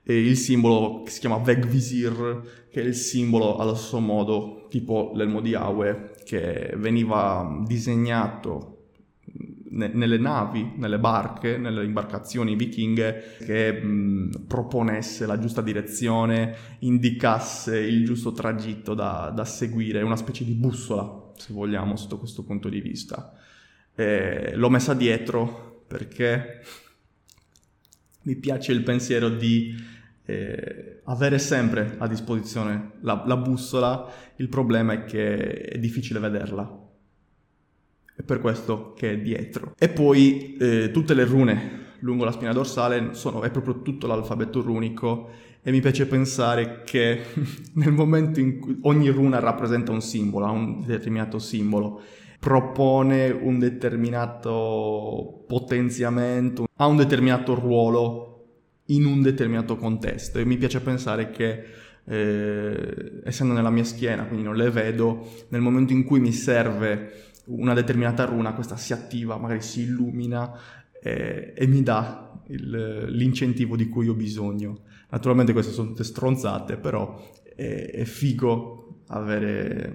e 0.04 0.18
il 0.18 0.38
simbolo 0.38 1.04
che 1.04 1.12
si 1.12 1.20
chiama 1.20 1.38
Vegvisir, 1.38 2.68
che 2.72 2.82
è 2.82 2.86
il 2.86 2.96
simbolo 2.96 3.58
allo 3.58 3.76
stesso 3.76 4.00
modo, 4.00 4.68
tipo 4.70 5.12
l'elmo 5.16 5.42
di 5.42 5.54
Aue, 5.54 6.14
che 6.24 6.74
veniva 6.78 7.62
disegnato 7.66 8.81
nelle 9.72 10.18
navi, 10.18 10.74
nelle 10.76 11.00
barche, 11.00 11.58
nelle 11.58 11.84
imbarcazioni 11.84 12.56
vichinghe 12.56 13.38
che 13.46 13.72
mh, 13.72 14.46
proponesse 14.48 15.26
la 15.26 15.40
giusta 15.40 15.62
direzione, 15.62 16.56
indicasse 16.80 17.80
il 17.80 18.06
giusto 18.06 18.34
tragitto 18.34 18.94
da, 18.94 19.32
da 19.34 19.46
seguire, 19.46 20.02
una 20.02 20.18
specie 20.18 20.44
di 20.44 20.54
bussola 20.54 21.32
se 21.36 21.54
vogliamo, 21.54 21.96
sotto 21.96 22.20
questo 22.20 22.44
punto 22.44 22.70
di 22.70 22.82
vista. 22.82 23.34
Eh, 23.96 24.54
l'ho 24.56 24.70
messa 24.70 24.94
dietro 24.94 25.84
perché 25.88 26.62
mi 28.24 28.36
piace 28.36 28.72
il 28.72 28.84
pensiero 28.84 29.30
di 29.30 29.76
eh, 30.26 31.02
avere 31.06 31.40
sempre 31.40 31.96
a 31.98 32.08
disposizione 32.08 32.92
la, 33.02 33.24
la 33.26 33.38
bussola, 33.38 34.10
il 34.36 34.48
problema 34.50 34.94
è 34.94 35.04
che 35.04 35.62
è 35.62 35.80
difficile 35.80 36.20
vederla. 36.20 36.81
È 38.22 38.24
per 38.24 38.40
questo 38.40 38.94
che 38.96 39.12
è 39.12 39.18
dietro. 39.18 39.74
E 39.78 39.90
poi 39.90 40.56
eh, 40.58 40.92
tutte 40.92 41.14
le 41.14 41.26
rune 41.26 41.80
lungo 42.02 42.26
la 42.26 42.32
spina 42.32 42.54
dorsale 42.54 43.14
sono, 43.14 43.42
è 43.42 43.52
proprio 43.52 43.82
tutto 43.82 44.08
l'alfabeto 44.08 44.62
runico 44.62 45.30
e 45.62 45.72
mi 45.72 45.80
piace 45.82 46.08
pensare 46.08 46.82
che 46.84 47.22
nel 47.74 47.92
momento 47.92 48.40
in 48.40 48.60
cui 48.60 48.78
ogni 48.84 49.10
runa 49.10 49.40
rappresenta 49.40 49.92
un 49.92 50.02
simbolo, 50.02 50.46
ha 50.46 50.52
un 50.52 50.84
determinato 50.86 51.40
simbolo, 51.40 52.02
propone 52.40 53.30
un 53.30 53.60
determinato 53.60 55.44
potenziamento, 55.48 56.66
ha 56.76 56.86
un 56.88 56.98
determinato 56.98 57.54
ruolo 57.54 58.28
in 58.86 59.06
un 59.06 59.22
determinato 59.22 59.76
contesto 59.76 60.40
e 60.40 60.46
mi 60.46 60.58
piace 60.58 60.82
pensare 60.82 61.30
che 61.30 61.64
eh, 62.04 63.22
essendo 63.24 63.54
nella 63.54 63.70
mia 63.70 63.84
schiena, 63.84 64.26
quindi 64.26 64.44
non 64.44 64.56
le 64.56 64.72
vedo, 64.72 65.28
nel 65.50 65.62
momento 65.62 65.94
in 65.94 66.04
cui 66.04 66.20
mi 66.20 66.32
serve 66.32 67.31
una 67.46 67.74
determinata 67.74 68.26
runa, 68.26 68.54
questa 68.54 68.78
si 68.78 68.94
attiva, 68.94 69.38
magari 69.38 69.62
si 69.62 69.82
illumina 69.82 70.52
eh, 71.02 71.54
e 71.56 71.68
mi 71.68 71.82
dà 71.84 72.42
il, 72.48 73.08
l'incentivo 73.10 73.76
di 73.76 73.90
cui 73.90 74.08
ho 74.08 74.14
bisogno. 74.14 74.82
Naturalmente 75.10 75.54
queste 75.54 75.72
sono 75.72 75.90
tutte 75.90 76.04
stronzate, 76.04 76.78
però 76.78 77.20
è, 77.56 77.92
è 77.94 78.04
figo 78.06 79.04
avere... 79.08 79.94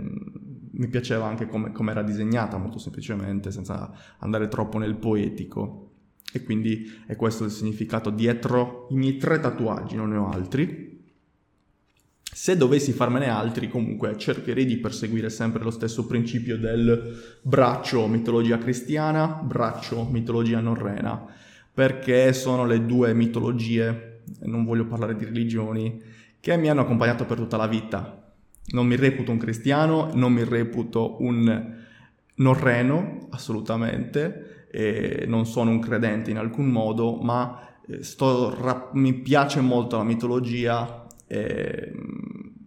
Mi 0.79 0.89
piaceva 0.89 1.25
anche 1.27 1.47
come, 1.47 1.73
come 1.73 1.91
era 1.93 2.03
disegnata, 2.03 2.59
molto 2.59 2.77
semplicemente, 2.79 3.51
senza 3.51 3.91
andare 4.19 4.47
troppo 4.49 4.77
nel 4.77 4.97
poetico. 4.97 5.93
E 6.31 6.43
quindi 6.43 6.85
è 7.07 7.17
questo 7.17 7.45
il 7.45 7.51
significato 7.51 8.11
dietro 8.11 8.87
i 8.91 8.97
miei 8.97 9.17
tre 9.17 9.41
tatuaggi, 9.41 9.97
non 9.97 10.11
ne 10.11 10.17
ho 10.17 10.29
altri. 10.29 10.96
Se 12.33 12.57
dovessi 12.57 12.93
farmene 12.93 13.29
altri, 13.29 13.69
comunque 13.69 14.17
cercherei 14.17 14.67
di 14.67 14.77
perseguire 14.77 15.31
sempre 15.31 15.63
lo 15.63 15.71
stesso 15.71 16.07
principio 16.07 16.59
del 16.59 17.39
braccio 17.41 18.07
mitologia 18.09 18.59
cristiana, 18.59 19.27
braccio 19.27 20.05
mitologia 20.11 20.61
norrena, 20.61 21.25
perché 21.73 22.33
sono 22.33 22.67
le 22.67 22.85
due 22.85 23.15
mitologie 23.15 24.17
non 24.41 24.65
voglio 24.65 24.87
parlare 24.87 25.17
di 25.17 25.25
religioni, 25.25 26.01
che 26.41 26.57
mi 26.57 26.69
hanno 26.69 26.83
accompagnato 26.83 27.25
per 27.25 27.37
tutta 27.37 27.57
la 27.57 27.67
vita. 27.67 28.23
Non 28.69 28.87
mi 28.87 28.97
reputo 28.97 29.31
un 29.31 29.39
cristiano, 29.39 30.11
non 30.15 30.33
mi 30.33 30.45
reputo 30.45 31.17
un 31.23 31.75
norreno, 32.35 33.29
assolutamente, 33.31 34.67
non 35.27 35.47
sono 35.47 35.71
un 35.71 35.81
credente 35.81 36.31
in 36.31 36.39
alcun 36.39 36.67
modo, 36.67 37.17
ma 37.17 37.79
eh, 37.89 38.03
sto, 38.03 38.91
mi 38.93 39.15
piace 39.15 39.61
molto 39.61 39.97
la 39.97 40.03
mitologia 40.03 41.06
e, 41.27 41.93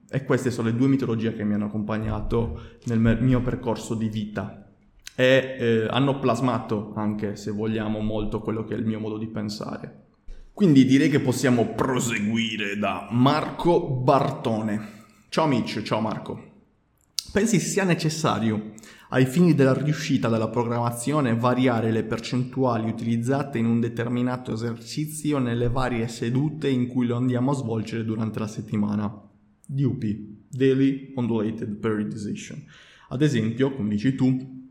e 0.10 0.24
queste 0.24 0.52
sono 0.52 0.70
le 0.70 0.76
due 0.76 0.88
mitologie 0.88 1.34
che 1.34 1.44
mi 1.44 1.54
hanno 1.54 1.66
accompagnato 1.66 2.78
nel 2.86 3.00
mio 3.00 3.42
percorso 3.42 3.94
di 3.94 4.10
vita 4.10 4.70
e 5.16 5.56
eh, 5.60 5.88
hanno 5.90 6.20
plasmato 6.20 6.94
anche, 6.96 7.36
se 7.36 7.52
vogliamo, 7.52 8.00
molto 8.00 8.40
quello 8.40 8.64
che 8.64 8.74
è 8.74 8.78
il 8.78 8.86
mio 8.86 9.00
modo 9.00 9.18
di 9.18 9.28
pensare. 9.28 10.06
Quindi 10.54 10.86
direi 10.86 11.10
che 11.10 11.20
possiamo 11.20 11.74
proseguire 11.74 12.78
da 12.78 13.08
Marco 13.12 13.82
Bartone. 13.82 14.98
Ciao 15.30 15.46
Mitch, 15.46 15.82
ciao 15.82 16.00
Marco. 16.00 16.48
Pensi 17.32 17.60
sia 17.60 17.84
necessario, 17.84 18.72
ai 19.10 19.26
fini 19.26 19.56
della 19.56 19.74
riuscita 19.74 20.30
della 20.30 20.50
programmazione, 20.50 21.36
variare 21.36 21.92
le 21.92 22.04
percentuali 22.04 22.90
utilizzate 22.90 23.58
in 23.58 23.66
un 23.66 23.80
determinato 23.80 24.54
esercizio 24.54 25.40
nelle 25.40 25.68
varie 25.68 26.08
sedute 26.08 26.70
in 26.70 26.88
cui 26.88 27.08
lo 27.08 27.16
andiamo 27.16 27.52
a 27.52 27.56
svolgere 27.56 28.06
durante 28.06 28.38
la 28.38 28.48
settimana? 28.48 29.12
DUP, 29.66 30.16
Daily 30.48 31.14
Undulated 31.16 31.76
Periodization. 31.78 32.64
Ad 33.10 33.22
esempio, 33.24 33.74
come 33.74 33.90
dici 33.90 34.14
tu, 34.14 34.68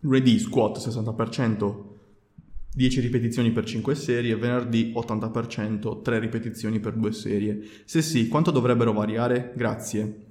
lunedì 0.00 0.38
squat 0.38 0.78
60%, 0.78 1.94
10 2.72 3.00
ripetizioni 3.00 3.50
per 3.50 3.64
5 3.64 3.94
serie, 3.96 4.36
venerdì 4.36 4.92
80%, 4.94 6.02
3 6.02 6.18
ripetizioni 6.20 6.78
per 6.78 6.92
2 6.92 7.12
serie. 7.12 7.60
Se 7.84 8.00
sì, 8.00 8.28
quanto 8.28 8.52
dovrebbero 8.52 8.92
variare? 8.92 9.52
Grazie. 9.56 10.26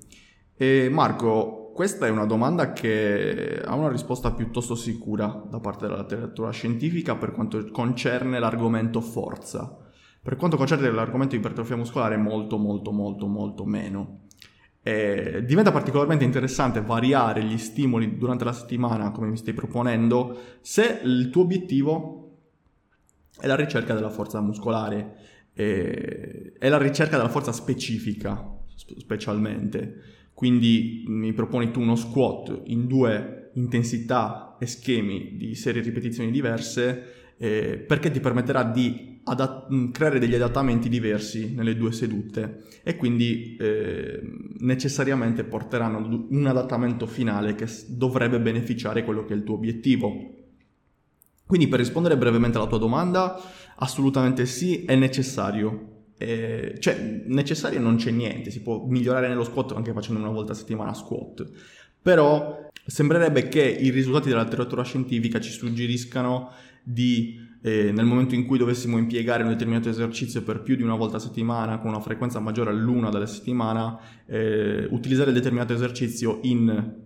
E 0.55 0.87
Marco, 0.89 1.64
questa 1.75 2.07
è 2.07 2.09
una 2.09 2.25
domanda 2.25 2.71
che 2.71 3.61
ha 3.61 3.75
una 3.75 3.89
risposta 3.89 4.31
piuttosto 4.31 4.75
sicura 4.75 5.43
da 5.49 5.59
parte 5.59 5.85
della 5.85 5.97
letteratura 5.97 6.49
scientifica 6.51 7.17
per 7.17 7.33
quanto 7.33 7.69
concerne 7.69 8.39
l'argomento 8.39 9.01
forza. 9.01 9.77
Per 10.21 10.37
quanto 10.37 10.55
concerne 10.55 10.89
l'argomento 10.89 11.35
ipertrofia 11.35 11.75
muscolare, 11.75 12.15
molto, 12.15 12.57
molto, 12.57 12.93
molto, 12.93 13.27
molto 13.27 13.65
meno. 13.65 14.21
E 14.81 15.43
diventa 15.45 15.73
particolarmente 15.73 16.23
interessante 16.23 16.79
variare 16.79 17.43
gli 17.43 17.57
stimoli 17.57 18.17
durante 18.17 18.45
la 18.45 18.53
settimana, 18.53 19.11
come 19.11 19.27
mi 19.27 19.35
stai 19.35 19.53
proponendo, 19.53 20.39
se 20.61 21.01
il 21.03 21.29
tuo 21.29 21.41
obiettivo 21.41 22.37
è 23.37 23.47
la 23.47 23.57
ricerca 23.57 23.93
della 23.93 24.09
forza 24.09 24.39
muscolare, 24.39 25.15
è 25.53 26.69
la 26.69 26.77
ricerca 26.77 27.17
della 27.17 27.27
forza 27.27 27.51
specifica 27.51 28.49
specialmente. 28.75 30.13
Quindi 30.35 31.05
mi 31.07 31.31
proponi 31.31 31.71
tu 31.71 31.79
uno 31.79 31.95
squat 31.95 32.63
in 32.65 32.87
due 32.87 33.51
intensità 33.53 34.57
e 34.59 34.65
schemi 34.67 35.37
di 35.37 35.55
serie 35.55 35.81
ripetizioni 35.81 36.29
diverse 36.29 37.33
eh, 37.37 37.77
perché 37.77 38.11
ti 38.11 38.19
permetterà 38.19 38.63
di 38.63 39.21
adat- 39.23 39.91
creare 39.91 40.19
degli 40.19 40.35
adattamenti 40.35 40.89
diversi 40.89 41.53
nelle 41.53 41.77
due 41.77 41.93
sedute 41.93 42.63
e 42.83 42.97
quindi 42.97 43.55
eh, 43.57 44.19
necessariamente 44.59 45.45
porteranno 45.45 46.27
un 46.29 46.45
adattamento 46.45 47.07
finale 47.07 47.55
che 47.55 47.67
dovrebbe 47.87 48.39
beneficiare 48.41 49.05
quello 49.05 49.23
che 49.23 49.33
è 49.33 49.37
il 49.37 49.43
tuo 49.43 49.55
obiettivo. 49.55 50.33
Quindi 51.47 51.69
per 51.69 51.79
rispondere 51.79 52.17
brevemente 52.17 52.57
alla 52.57 52.67
tua 52.67 52.79
domanda, 52.79 53.39
assolutamente 53.77 54.45
sì, 54.45 54.83
è 54.83 54.95
necessario. 54.95 55.93
Eh, 56.17 56.75
cioè, 56.79 57.23
necessario 57.25 57.79
non 57.79 57.97
c'è 57.97 58.11
niente, 58.11 58.51
si 58.51 58.61
può 58.61 58.85
migliorare 58.85 59.27
nello 59.27 59.43
squat 59.43 59.73
anche 59.73 59.93
facendo 59.93 60.21
una 60.21 60.31
volta 60.31 60.53
a 60.53 60.55
settimana 60.55 60.93
squat. 60.93 61.45
Però 62.01 62.69
sembrerebbe 62.85 63.47
che 63.47 63.63
i 63.63 63.89
risultati 63.89 64.29
della 64.29 64.43
letteratura 64.43 64.83
scientifica 64.83 65.39
ci 65.39 65.51
suggeriscano 65.51 66.51
di, 66.83 67.39
eh, 67.61 67.91
nel 67.91 68.05
momento 68.05 68.35
in 68.35 68.45
cui 68.45 68.57
dovessimo 68.57 68.97
impiegare 68.97 69.43
un 69.43 69.49
determinato 69.49 69.89
esercizio 69.89 70.43
per 70.43 70.61
più 70.61 70.75
di 70.75 70.83
una 70.83 70.95
volta 70.95 71.17
a 71.17 71.19
settimana, 71.19 71.79
con 71.79 71.89
una 71.89 71.99
frequenza 71.99 72.39
maggiore 72.39 72.69
all'una 72.69 73.09
della 73.09 73.25
settimana, 73.25 73.99
eh, 74.27 74.87
utilizzare 74.91 75.29
il 75.29 75.35
determinato 75.35 75.73
esercizio 75.73 76.39
in 76.43 77.03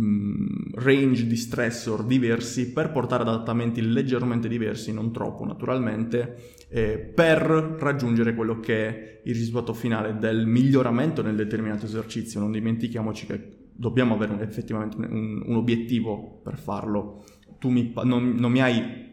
Mm, 0.00 0.72
range 0.76 1.26
di 1.26 1.36
stressor 1.36 2.06
diversi 2.06 2.72
per 2.72 2.90
portare 2.92 3.24
adattamenti 3.24 3.82
leggermente 3.82 4.48
diversi, 4.48 4.90
non 4.90 5.12
troppo 5.12 5.44
naturalmente, 5.44 6.54
eh, 6.74 6.96
per 6.96 7.42
raggiungere 7.78 8.34
quello 8.34 8.58
che 8.58 8.88
è 8.88 9.20
il 9.24 9.34
risultato 9.34 9.74
finale 9.74 10.16
del 10.16 10.46
miglioramento 10.46 11.20
nel 11.20 11.36
determinato 11.36 11.84
esercizio. 11.84 12.40
Non 12.40 12.50
dimentichiamoci 12.50 13.26
che 13.26 13.68
dobbiamo 13.74 14.14
avere 14.14 14.32
un, 14.32 14.40
effettivamente 14.40 14.96
un, 14.96 15.42
un, 15.44 15.56
obiettivo 15.56 16.40
per 16.42 16.56
farlo. 16.56 17.24
Tu 17.58 17.68
mi, 17.68 17.92
non, 18.04 18.36
non, 18.38 18.50
mi 18.50 18.62
hai 18.62 19.10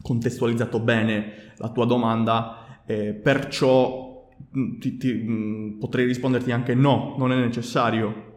contestualizzato 0.00 0.80
bene 0.80 1.52
la 1.58 1.68
tua 1.68 1.84
domanda, 1.84 2.82
eh, 2.86 3.12
perciò 3.12 4.28
mm, 4.56 4.78
ti, 4.78 4.96
ti, 4.96 5.12
mm, 5.12 5.78
potrei 5.78 6.06
risponderti 6.06 6.52
anche 6.52 6.74
no, 6.74 7.16
non 7.18 7.32
è 7.32 7.36
necessario 7.36 8.30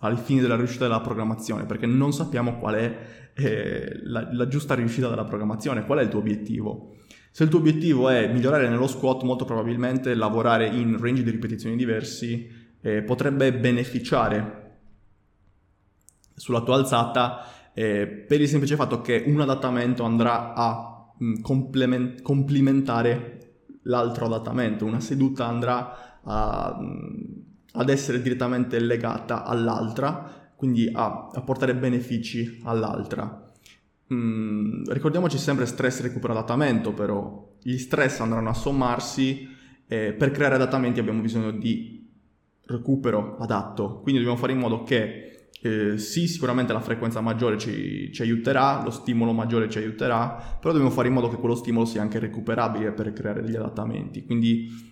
al 0.00 0.18
fine 0.18 0.40
della 0.40 0.56
riuscita 0.56 0.88
della 0.88 1.00
programmazione, 1.00 1.64
perché 1.64 1.86
non 1.86 2.12
sappiamo 2.12 2.58
qual 2.58 2.74
è 2.74 2.98
eh, 3.34 4.00
la, 4.02 4.28
la, 4.32 4.48
giusta 4.48 4.74
riuscita 4.74 5.08
della 5.08 5.24
programmazione, 5.24 5.86
qual 5.86 6.00
è 6.00 6.02
il 6.02 6.08
tuo 6.08 6.18
obiettivo. 6.18 6.94
Se 7.30 7.44
il 7.44 7.50
tuo 7.50 7.58
obiettivo 7.58 8.08
è 8.08 8.32
migliorare 8.32 8.68
nello 8.68 8.86
squat, 8.86 9.22
molto 9.22 9.44
probabilmente 9.44 10.14
lavorare 10.14 10.66
in 10.66 10.98
range 10.98 11.22
di 11.22 11.30
ripetizioni 11.30 11.76
diversi 11.76 12.48
eh, 12.80 13.02
potrebbe 13.02 13.52
beneficiare 13.52 14.66
sulla 16.34 16.62
tua 16.62 16.76
alzata 16.76 17.44
eh, 17.74 18.06
per 18.06 18.40
il 18.40 18.48
semplice 18.48 18.76
fatto 18.76 19.00
che 19.00 19.24
un 19.26 19.40
adattamento 19.40 20.04
andrà 20.04 20.54
a 20.54 21.12
mm, 21.22 21.40
complement- 21.42 22.22
complementare 22.22 23.36
l'altro 23.82 24.26
adattamento, 24.26 24.84
una 24.84 25.00
seduta 25.00 25.46
andrà 25.46 26.20
a... 26.22 26.78
Mm, 26.80 27.46
ad 27.72 27.88
essere 27.88 28.20
direttamente 28.20 28.80
legata 28.80 29.44
all'altra, 29.44 30.52
quindi 30.56 30.90
a, 30.92 31.28
a 31.32 31.40
portare 31.42 31.74
benefici 31.76 32.60
all'altra. 32.64 33.44
Mm, 34.12 34.84
ricordiamoci 34.86 35.36
sempre 35.36 35.66
stress 35.66 36.00
recupero 36.00 36.32
adattamento 36.32 36.92
però, 36.92 37.56
gli 37.62 37.76
stress 37.76 38.20
andranno 38.20 38.48
a 38.48 38.54
sommarsi 38.54 39.48
e 39.86 40.12
per 40.12 40.30
creare 40.30 40.54
adattamenti 40.54 40.98
abbiamo 41.00 41.20
bisogno 41.20 41.50
di 41.50 42.10
recupero 42.64 43.36
adatto, 43.38 44.00
quindi 44.00 44.20
dobbiamo 44.20 44.38
fare 44.38 44.52
in 44.52 44.58
modo 44.58 44.82
che 44.82 45.50
eh, 45.60 45.98
sì, 45.98 46.28
sicuramente 46.28 46.72
la 46.72 46.80
frequenza 46.80 47.20
maggiore 47.20 47.58
ci, 47.58 48.12
ci, 48.12 48.22
aiuterà, 48.22 48.82
lo 48.82 48.90
stimolo 48.90 49.32
maggiore 49.32 49.68
ci 49.68 49.78
aiuterà, 49.78 50.56
però 50.58 50.72
dobbiamo 50.72 50.94
fare 50.94 51.08
in 51.08 51.14
modo 51.14 51.28
che 51.28 51.36
quello 51.36 51.54
stimolo 51.54 51.84
sia 51.84 52.00
anche 52.00 52.18
recuperabile 52.18 52.92
per 52.92 53.12
creare 53.12 53.42
degli 53.42 53.56
adattamenti. 53.56 54.24
Quindi 54.24 54.86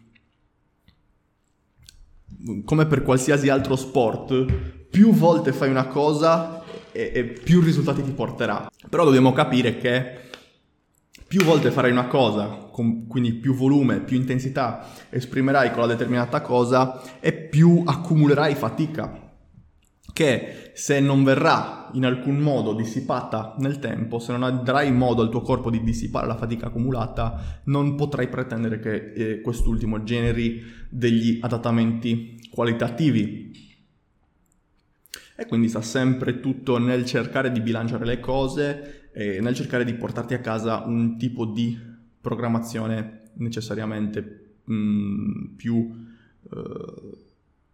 come 2.64 2.86
per 2.86 3.02
qualsiasi 3.02 3.48
altro 3.48 3.76
sport, 3.76 4.44
più 4.90 5.12
volte 5.12 5.52
fai 5.52 5.70
una 5.70 5.86
cosa 5.86 6.55
e, 6.96 7.10
e 7.14 7.24
più 7.24 7.60
risultati 7.60 8.02
ti 8.02 8.12
porterà. 8.12 8.70
Però 8.88 9.04
dobbiamo 9.04 9.32
capire 9.32 9.76
che 9.76 10.24
più 11.26 11.42
volte 11.44 11.70
farai 11.70 11.90
una 11.90 12.06
cosa, 12.06 12.68
con, 12.70 13.06
quindi 13.06 13.34
più 13.34 13.54
volume, 13.54 14.00
più 14.00 14.16
intensità 14.16 14.86
esprimerai 15.10 15.70
con 15.70 15.80
la 15.80 15.86
determinata 15.88 16.40
cosa 16.40 17.00
e 17.20 17.32
più 17.32 17.82
accumulerai 17.84 18.54
fatica 18.54 19.24
che 20.16 20.70
se 20.72 20.98
non 20.98 21.24
verrà 21.24 21.90
in 21.92 22.06
alcun 22.06 22.38
modo 22.38 22.72
dissipata 22.72 23.54
nel 23.58 23.78
tempo, 23.78 24.18
se 24.18 24.34
non 24.34 24.62
darai 24.64 24.90
modo 24.90 25.20
al 25.20 25.28
tuo 25.28 25.42
corpo 25.42 25.68
di 25.68 25.82
dissipare 25.82 26.26
la 26.26 26.36
fatica 26.36 26.68
accumulata, 26.68 27.60
non 27.64 27.96
potrai 27.96 28.28
pretendere 28.28 28.78
che 28.78 29.12
eh, 29.12 29.40
quest'ultimo 29.42 30.04
generi 30.04 30.62
degli 30.88 31.38
adattamenti 31.42 32.48
qualitativi. 32.50 33.65
E 35.36 35.46
quindi 35.46 35.68
sta 35.68 35.82
sempre 35.82 36.40
tutto 36.40 36.78
nel 36.78 37.04
cercare 37.04 37.52
di 37.52 37.60
bilanciare 37.60 38.06
le 38.06 38.20
cose 38.20 39.10
e 39.12 39.40
nel 39.40 39.54
cercare 39.54 39.84
di 39.84 39.94
portarti 39.94 40.34
a 40.34 40.40
casa 40.40 40.84
un 40.86 41.18
tipo 41.18 41.44
di 41.44 41.78
programmazione 42.20 43.30
necessariamente 43.34 44.54
mh, 44.64 45.54
più 45.56 46.06
eh, 46.50 47.18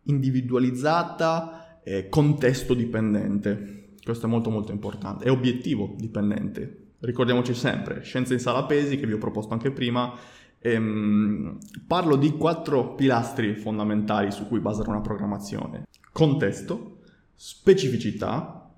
individualizzata 0.02 1.80
eh, 1.84 2.08
contesto 2.08 2.74
dipendente. 2.74 3.94
Questo 4.02 4.26
è 4.26 4.28
molto 4.28 4.50
molto 4.50 4.72
importante. 4.72 5.24
È 5.24 5.30
obiettivo 5.30 5.94
dipendente. 5.96 6.94
Ricordiamoci 7.00 7.54
sempre, 7.54 8.02
scienza 8.02 8.32
in 8.32 8.40
sala 8.40 8.64
pesi, 8.64 8.98
che 8.98 9.06
vi 9.06 9.12
ho 9.12 9.18
proposto 9.18 9.52
anche 9.52 9.72
prima, 9.72 10.12
ehm, 10.58 11.58
parlo 11.86 12.16
di 12.16 12.30
quattro 12.32 12.94
pilastri 12.94 13.54
fondamentali 13.56 14.30
su 14.30 14.46
cui 14.46 14.60
basare 14.60 14.88
una 14.88 15.00
programmazione. 15.00 15.86
Contesto, 16.12 16.98
specificità, 17.34 18.70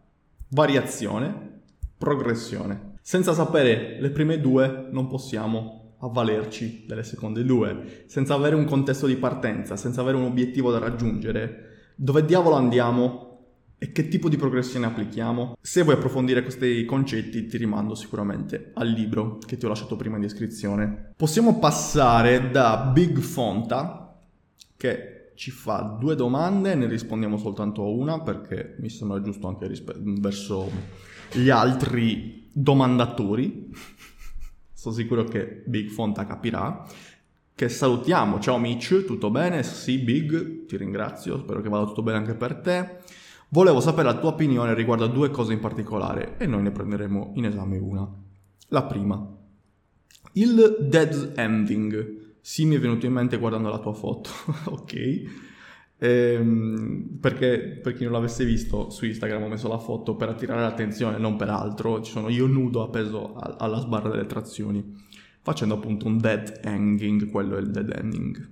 variazione, 0.49 1.61
progressione. 1.99 2.97
Senza 3.01 3.33
sapere 3.33 3.99
le 4.01 4.11
prime 4.11 4.41
due 4.41 4.89
non 4.91 5.07
possiamo 5.09 5.97
avvalerci 6.01 6.85
delle 6.87 7.03
seconde 7.03 7.45
due. 7.45 8.05
Senza 8.07 8.35
avere 8.35 8.55
un 8.55 8.65
contesto 8.65 9.07
di 9.07 9.17
partenza, 9.17 9.77
senza 9.77 10.01
avere 10.01 10.17
un 10.17 10.25
obiettivo 10.25 10.71
da 10.71 10.79
raggiungere, 10.79 11.93
dove 11.97 12.25
diavolo 12.25 12.57
andiamo 12.57 13.25
e 13.79 13.93
che 13.93 14.09
tipo 14.09 14.29
di 14.29 14.37
progressione 14.37 14.87
applichiamo. 14.87 15.57
Se 15.61 15.83
vuoi 15.83 15.97
approfondire 15.97 16.43
questi 16.43 16.85
concetti 16.85 17.47
ti 17.47 17.57
rimando 17.57 17.95
sicuramente 17.95 18.71
al 18.75 18.89
libro 18.89 19.39
che 19.39 19.57
ti 19.57 19.67
ho 19.67 19.69
lasciato 19.69 19.97
prima 19.97 20.17
in 20.17 20.23
descrizione. 20.23 21.13
Possiamo 21.17 21.59
passare 21.59 22.51
da 22.51 22.91
Big 22.93 23.19
Fonta 23.19 24.19
che 24.77 25.14
ci 25.35 25.51
fa 25.51 25.97
due 25.99 26.15
domande, 26.15 26.75
ne 26.75 26.87
rispondiamo 26.87 27.37
soltanto 27.37 27.83
a 27.83 27.89
una 27.89 28.21
perché 28.21 28.77
mi 28.79 28.89
sembra 28.89 29.21
giusto 29.21 29.49
anche 29.49 29.67
rispe- 29.67 29.97
verso 29.99 30.71
gli 31.33 31.51
altri 31.51 32.49
domandatori. 32.53 33.71
Sono 34.73 34.95
sicuro 34.95 35.25
che 35.25 35.63
Big 35.67 35.89
Fonta 35.89 36.27
capirà 36.27 36.87
che 37.55 37.69
salutiamo. 37.69 38.41
Ciao 38.41 38.59
Mitch, 38.59 39.05
tutto 39.05 39.31
bene? 39.31 39.63
Sì, 39.63 39.99
Big, 39.99 40.67
ti 40.67 40.77
ringrazio, 40.77 41.39
spero 41.39 41.61
che 41.61 41.69
vada 41.69 41.87
tutto 41.87 42.03
bene 42.03 42.19
anche 42.19 42.35
per 42.35 42.57
te. 42.57 42.99
Volevo 43.51 43.81
sapere 43.81 44.09
la 44.09 44.19
tua 44.19 44.31
opinione 44.31 44.75
riguardo 44.75 45.05
a 45.05 45.09
due 45.09 45.31
cose 45.31 45.53
in 45.53 45.61
particolare 45.61 46.37
e 46.39 46.47
noi 46.47 46.63
ne 46.63 46.73
prenderemo 46.73 47.33
in 47.37 47.45
esame 47.45 47.79
una. 47.79 48.13
La 48.69 48.83
prima, 48.83 49.25
il 50.33 50.79
dead 50.81 51.35
ending. 51.37 52.24
Sì, 52.47 52.67
mi 52.67 52.75
è 52.77 52.79
venuto 52.79 53.07
in 53.07 53.13
mente 53.15 53.39
guardando 53.39 53.71
la 53.71 53.79
tua 53.79 53.95
foto, 53.95 54.29
ok? 54.69 55.23
Ehm, 55.97 57.17
perché 57.19 57.81
per 57.83 57.95
chi 57.95 58.05
non 58.05 58.13
l'avesse 58.13 58.45
visto 58.45 58.91
su 58.91 59.07
Instagram 59.07 59.45
ho 59.45 59.49
messo 59.49 59.67
la 59.67 59.79
foto 59.79 60.15
per 60.15 60.29
attirare 60.29 60.61
l'attenzione, 60.61 61.17
non 61.17 61.37
per 61.37 61.49
altro. 61.49 62.03
Ci 62.03 62.13
sono 62.13 62.29
io 62.29 62.47
nudo 62.47 62.83
appeso 62.83 63.35
alla 63.35 63.79
sbarra 63.79 64.11
delle 64.11 64.27
trazioni 64.27 65.07
facendo 65.41 65.73
appunto 65.73 66.07
un 66.07 66.19
dead 66.19 66.61
hanging, 66.65 67.31
quello 67.31 67.57
è 67.57 67.61
il 67.61 67.71
dead 67.71 67.91
ending. 67.97 68.49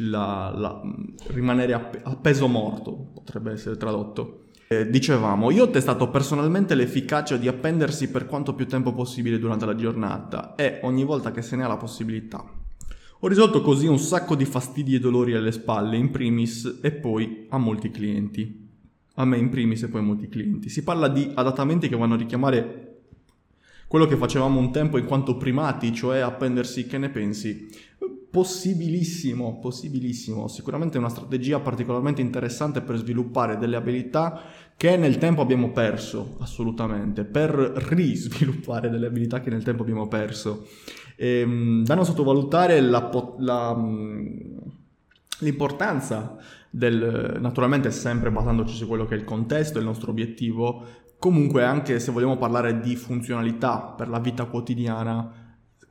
La, 0.00 0.52
la, 0.54 0.82
rimanere 1.28 1.72
a, 1.72 1.90
a, 2.02 2.16
peso 2.16 2.46
morto 2.46 2.92
potrebbe 3.14 3.52
essere 3.52 3.78
tradotto. 3.78 4.48
Eh, 4.68 4.90
dicevamo, 4.90 5.50
io 5.50 5.64
ho 5.64 5.70
testato 5.70 6.10
personalmente 6.10 6.74
l'efficacia 6.74 7.38
di 7.38 7.48
appendersi 7.48 8.10
per 8.10 8.26
quanto 8.26 8.54
più 8.54 8.66
tempo 8.66 8.92
possibile 8.92 9.38
durante 9.38 9.64
la 9.64 9.74
giornata 9.74 10.56
e 10.56 10.80
ogni 10.82 11.04
volta 11.04 11.30
che 11.30 11.40
se 11.40 11.56
ne 11.56 11.64
ha 11.64 11.68
la 11.68 11.78
possibilità. 11.78 12.63
Ho 13.20 13.28
risolto 13.28 13.62
così 13.62 13.86
un 13.86 13.98
sacco 13.98 14.34
di 14.34 14.44
fastidi 14.44 14.94
e 14.94 15.00
dolori 15.00 15.34
alle 15.34 15.52
spalle, 15.52 15.96
in 15.96 16.10
primis 16.10 16.80
e 16.82 16.92
poi 16.92 17.46
a 17.48 17.58
molti 17.58 17.90
clienti. 17.90 18.68
A 19.14 19.24
me 19.24 19.38
in 19.38 19.48
primis 19.48 19.82
e 19.84 19.88
poi 19.88 20.00
a 20.00 20.04
molti 20.04 20.28
clienti. 20.28 20.68
Si 20.68 20.82
parla 20.82 21.08
di 21.08 21.30
adattamenti 21.34 21.88
che 21.88 21.96
vanno 21.96 22.14
a 22.14 22.18
richiamare 22.18 22.94
quello 23.86 24.06
che 24.06 24.16
facevamo 24.16 24.58
un 24.58 24.72
tempo 24.72 24.98
in 24.98 25.04
quanto 25.04 25.36
primati, 25.36 25.94
cioè 25.94 26.18
appendersi, 26.18 26.86
che 26.86 26.98
ne 26.98 27.10
pensi? 27.10 27.68
Possibilissimo, 28.28 29.60
possibilissimo, 29.60 30.48
sicuramente 30.48 30.96
è 30.96 30.98
una 31.00 31.08
strategia 31.08 31.60
particolarmente 31.60 32.20
interessante 32.20 32.80
per 32.80 32.96
sviluppare 32.96 33.56
delle 33.56 33.76
abilità 33.76 34.42
che 34.76 34.96
nel 34.96 35.18
tempo 35.18 35.40
abbiamo 35.42 35.70
perso, 35.70 36.34
assolutamente, 36.40 37.24
per 37.24 37.50
risviluppare 37.52 38.90
delle 38.90 39.06
abilità 39.06 39.40
che 39.40 39.50
nel 39.50 39.62
tempo 39.62 39.82
abbiamo 39.82 40.08
perso. 40.08 40.66
Ehm, 41.16 41.84
da 41.84 41.94
non 41.94 42.04
sottovalutare 42.04 42.80
la, 42.80 43.10
la, 43.38 43.76
l'importanza 45.40 46.36
del, 46.70 47.38
naturalmente 47.40 47.90
sempre 47.90 48.30
basandoci 48.30 48.74
su 48.74 48.86
quello 48.86 49.06
che 49.06 49.14
è 49.14 49.18
il 49.18 49.24
contesto, 49.24 49.78
il 49.78 49.84
nostro 49.84 50.10
obiettivo, 50.10 51.02
Comunque, 51.24 51.64
anche 51.64 52.00
se 52.00 52.12
vogliamo 52.12 52.36
parlare 52.36 52.80
di 52.80 52.96
funzionalità 52.96 53.78
per 53.78 54.10
la 54.10 54.18
vita 54.18 54.44
quotidiana, 54.44 55.43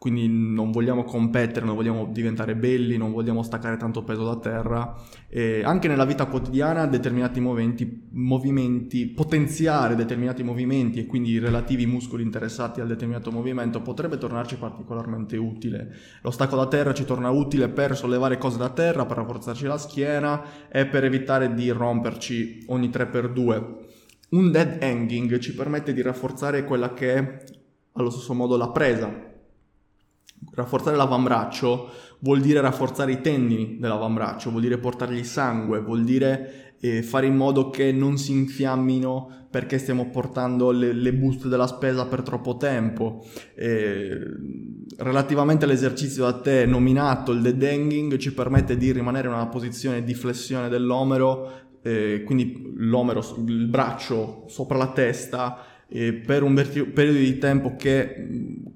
quindi 0.04 0.28
non 0.28 0.72
vogliamo 0.72 1.06
competere, 1.06 1.66
non 1.66 1.76
vogliamo 1.76 2.10
diventare 2.12 2.58
belli, 2.58 2.98
non 2.98 3.14
vogliamo 3.14 3.42
staccare 3.42 3.78
tanto 3.78 4.04
peso 4.04 4.26
da 4.26 4.36
terra, 4.36 4.98
e 5.30 5.64
anche 5.64 5.88
nella 5.88 6.04
vita 6.04 6.26
quotidiana 6.26 6.86
determinati 6.88 7.40
movimenti, 7.40 8.10
movimenti, 8.12 9.06
potenziare 9.08 9.96
determinati 9.96 10.44
movimenti 10.44 11.00
e 11.00 11.06
quindi 11.06 11.30
i 11.30 11.40
relativi 11.40 11.86
muscoli 11.86 12.22
interessati 12.22 12.82
al 12.82 12.88
determinato 12.88 13.32
movimento 13.32 13.80
potrebbe 13.80 14.18
tornarci 14.18 14.58
particolarmente 14.58 15.38
utile. 15.38 15.96
Lo 16.22 16.32
stacco 16.32 16.58
da 16.58 16.68
terra 16.68 16.94
ci 16.94 17.06
torna 17.06 17.30
utile 17.30 17.70
per 17.70 17.96
sollevare 17.96 18.38
cose 18.38 18.58
da 18.58 18.72
terra, 18.72 19.06
per 19.06 19.16
rafforzarci 19.16 19.66
la 19.66 19.78
schiena 19.78 20.68
e 20.68 20.86
per 20.86 21.06
evitare 21.06 21.54
di 21.54 21.70
romperci 21.70 22.66
ogni 22.68 22.90
3x2 22.90 23.64
un 24.32 24.52
dead 24.52 24.80
hanging 24.82 25.38
ci 25.38 25.56
permette 25.56 25.94
di 25.94 26.02
rafforzare 26.02 26.66
quella 26.66 26.94
che 26.94 27.14
è 27.14 27.44
allo 27.94 28.10
stesso 28.10 28.34
modo 28.34 28.58
la 28.58 28.70
presa. 28.70 29.32
Rafforzare 30.52 30.96
l'avambraccio 30.96 31.90
vuol 32.20 32.42
dire 32.42 32.62
rafforzare 32.62 33.12
i 33.12 33.22
tendini 33.22 33.78
dell'avambraccio, 33.80 34.50
vuol 34.50 34.62
dire 34.62 34.78
portargli 34.78 35.24
sangue, 35.24 35.82
vuol 35.82 36.04
dire 36.04 36.76
eh, 36.80 37.04
fare 37.04 37.28
in 37.28 37.36
modo 37.36 37.70
che 37.70 37.92
non 37.92 38.18
si 38.18 38.32
infiammino 38.32 39.48
perché 39.50 39.78
stiamo 39.78 40.10
portando 40.10 40.72
le, 40.72 40.94
le 40.94 41.14
buste 41.14 41.48
della 41.48 41.68
spesa 41.68 42.08
per 42.08 42.24
troppo 42.24 42.58
tempo. 42.58 43.24
Eh, 43.56 44.18
relativamente 44.98 45.66
all'esercizio 45.66 46.24
da 46.24 46.40
te 46.40 46.66
nominato, 46.66 47.32
il 47.32 47.42
dead 47.42 47.62
hanging 47.62 48.18
ci 48.18 48.34
permette 48.34 48.78
di 48.78 48.92
rimanere 48.92 49.28
in 49.28 49.34
una 49.34 49.48
posizione 49.48 50.04
di 50.04 50.14
flessione 50.16 50.70
dell'omero 50.70 51.62
eh, 51.86 52.24
quindi 52.26 52.72
l'omero, 52.78 53.20
il 53.46 53.68
braccio 53.68 54.46
sopra 54.48 54.78
la 54.78 54.94
testa, 54.94 55.58
eh, 55.88 56.14
per 56.14 56.44
un 56.44 56.54
verti- 56.54 56.84
periodo 56.84 57.20
di 57.20 57.38
tempo 57.38 57.76
che 57.76 58.28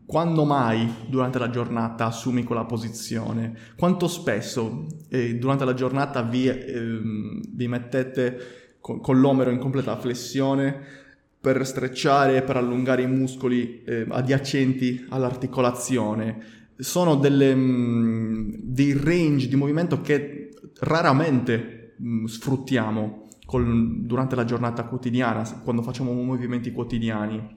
quando 0.06 0.46
mai 0.46 0.88
durante 1.08 1.40
la 1.40 1.50
giornata 1.50 2.06
assumi 2.06 2.44
quella 2.44 2.66
posizione? 2.66 3.54
Quanto 3.76 4.08
spesso 4.08 4.86
eh, 5.10 5.36
durante 5.36 5.66
la 5.66 5.74
giornata 5.74 6.22
vi, 6.22 6.48
ehm, 6.48 7.42
vi 7.50 7.68
mettete 7.68 8.76
con, 8.80 9.02
con, 9.02 9.20
l'omero 9.20 9.50
in 9.50 9.58
completa 9.58 9.98
flessione 9.98 10.80
per 11.40 11.66
strecciare 11.66 12.42
per 12.42 12.58
allungare 12.58 13.02
i 13.02 13.08
muscoli 13.08 13.84
eh, 13.84 14.06
adiacenti 14.10 15.06
all'articolazione? 15.10 16.56
Sono 16.78 17.16
delle, 17.16 17.56
mh, 17.56 18.60
dei 18.62 18.94
range 18.94 19.48
di 19.48 19.56
movimento 19.56 20.02
che 20.02 20.52
raramente 20.80 21.96
mh, 21.98 22.26
sfruttiamo 22.26 23.27
col, 23.48 24.02
durante 24.02 24.36
la 24.36 24.44
giornata 24.44 24.84
quotidiana, 24.84 25.42
quando 25.64 25.82
facciamo 25.82 26.12
movimenti 26.12 26.72
quotidiani. 26.72 27.56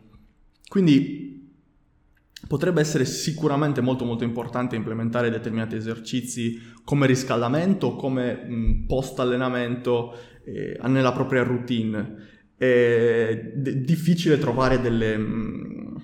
Quindi 0.68 1.50
potrebbe 2.46 2.80
essere 2.80 3.04
sicuramente 3.04 3.80
molto 3.80 4.04
molto 4.04 4.22
importante 4.24 4.76
implementare 4.76 5.30
determinati 5.30 5.74
esercizi 5.74 6.60
come 6.84 7.06
riscaldamento, 7.06 7.96
come 7.96 8.84
post 8.86 9.18
allenamento 9.18 10.14
eh, 10.44 10.78
nella 10.86 11.12
propria 11.12 11.42
routine. 11.42 12.28
È 12.56 13.52
d- 13.56 13.74
difficile 13.78 14.38
trovare 14.38 14.80
delle, 14.80 15.16
mh, 15.16 16.02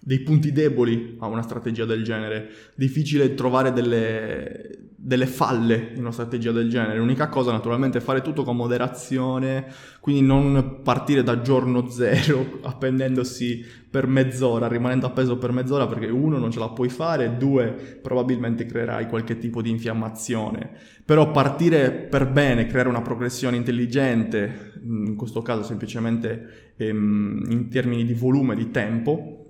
dei 0.00 0.20
punti 0.20 0.50
deboli 0.50 1.16
a 1.20 1.26
una 1.26 1.42
strategia 1.42 1.84
del 1.84 2.02
genere, 2.02 2.48
difficile 2.74 3.34
trovare 3.34 3.72
delle, 3.72 4.77
delle 5.08 5.26
falle 5.26 5.92
in 5.94 6.00
una 6.00 6.12
strategia 6.12 6.52
del 6.52 6.68
genere. 6.68 6.98
L'unica 6.98 7.28
cosa 7.28 7.50
naturalmente 7.50 7.96
è 7.96 8.00
fare 8.02 8.20
tutto 8.20 8.42
con 8.44 8.56
moderazione, 8.56 9.64
quindi 10.00 10.20
non 10.20 10.80
partire 10.82 11.22
da 11.22 11.40
giorno 11.40 11.88
zero 11.88 12.58
appendendosi 12.60 13.64
per 13.90 14.06
mezz'ora, 14.06 14.68
rimanendo 14.68 15.06
appeso 15.06 15.38
per 15.38 15.50
mezz'ora 15.50 15.86
perché 15.86 16.08
uno 16.08 16.36
non 16.36 16.50
ce 16.50 16.58
la 16.58 16.68
puoi 16.68 16.90
fare, 16.90 17.38
due 17.38 17.98
probabilmente 18.02 18.66
creerai 18.66 19.08
qualche 19.08 19.38
tipo 19.38 19.62
di 19.62 19.70
infiammazione. 19.70 20.72
Però 21.06 21.30
partire 21.30 21.90
per 21.90 22.28
bene, 22.28 22.66
creare 22.66 22.90
una 22.90 23.00
progressione 23.00 23.56
intelligente, 23.56 24.74
in 24.82 25.16
questo 25.16 25.40
caso 25.40 25.62
semplicemente 25.62 26.74
ehm, 26.76 27.46
in 27.48 27.70
termini 27.70 28.04
di 28.04 28.12
volume, 28.12 28.54
di 28.54 28.70
tempo, 28.70 29.47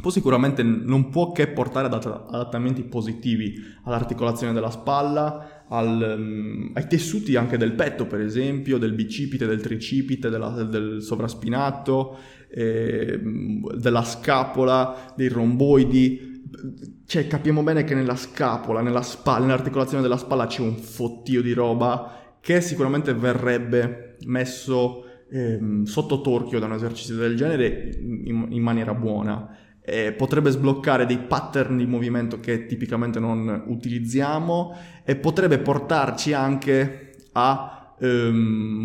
può 0.00 0.10
sicuramente 0.10 0.62
non 0.62 1.10
può 1.10 1.32
che 1.32 1.48
portare 1.48 1.86
ad 1.86 1.92
adattamenti 1.92 2.82
positivi 2.82 3.54
all'articolazione 3.84 4.54
della 4.54 4.70
spalla, 4.70 5.64
al, 5.68 6.14
um, 6.18 6.70
ai 6.74 6.86
tessuti 6.86 7.36
anche 7.36 7.58
del 7.58 7.72
petto, 7.72 8.06
per 8.06 8.20
esempio, 8.20 8.78
del 8.78 8.92
bicipite, 8.92 9.46
del 9.46 9.60
tricipite, 9.60 10.30
della, 10.30 10.48
del 10.62 11.02
sovraspinato, 11.02 12.16
eh, 12.48 13.20
della 13.20 14.04
scapola, 14.04 15.12
dei 15.14 15.28
romboidi. 15.28 16.30
Cioè, 17.06 17.26
capiamo 17.26 17.62
bene 17.62 17.84
che 17.84 17.94
nella 17.94 18.16
scapola, 18.16 18.80
nella 18.80 19.02
spalla, 19.02 19.44
nell'articolazione 19.44 20.02
della 20.02 20.16
spalla 20.16 20.46
c'è 20.46 20.62
un 20.62 20.76
fottio 20.76 21.42
di 21.42 21.52
roba 21.52 22.36
che 22.40 22.60
sicuramente 22.60 23.12
verrebbe 23.14 24.16
messo 24.24 25.04
ehm, 25.30 25.84
sotto 25.84 26.20
torchio 26.22 26.58
da 26.58 26.66
un 26.66 26.72
esercizio 26.72 27.16
del 27.16 27.36
genere 27.36 27.90
in, 28.00 28.46
in 28.50 28.62
maniera 28.62 28.94
buona 28.94 29.56
eh, 29.84 30.12
potrebbe 30.12 30.50
sbloccare 30.50 31.06
dei 31.06 31.18
pattern 31.18 31.76
di 31.76 31.86
movimento 31.86 32.38
che 32.38 32.66
tipicamente 32.66 33.18
non 33.18 33.64
utilizziamo 33.66 34.76
e 35.04 35.16
potrebbe 35.16 35.58
portarci 35.58 36.32
anche 36.32 37.14
a 37.32 37.94
ehm, 37.98 38.34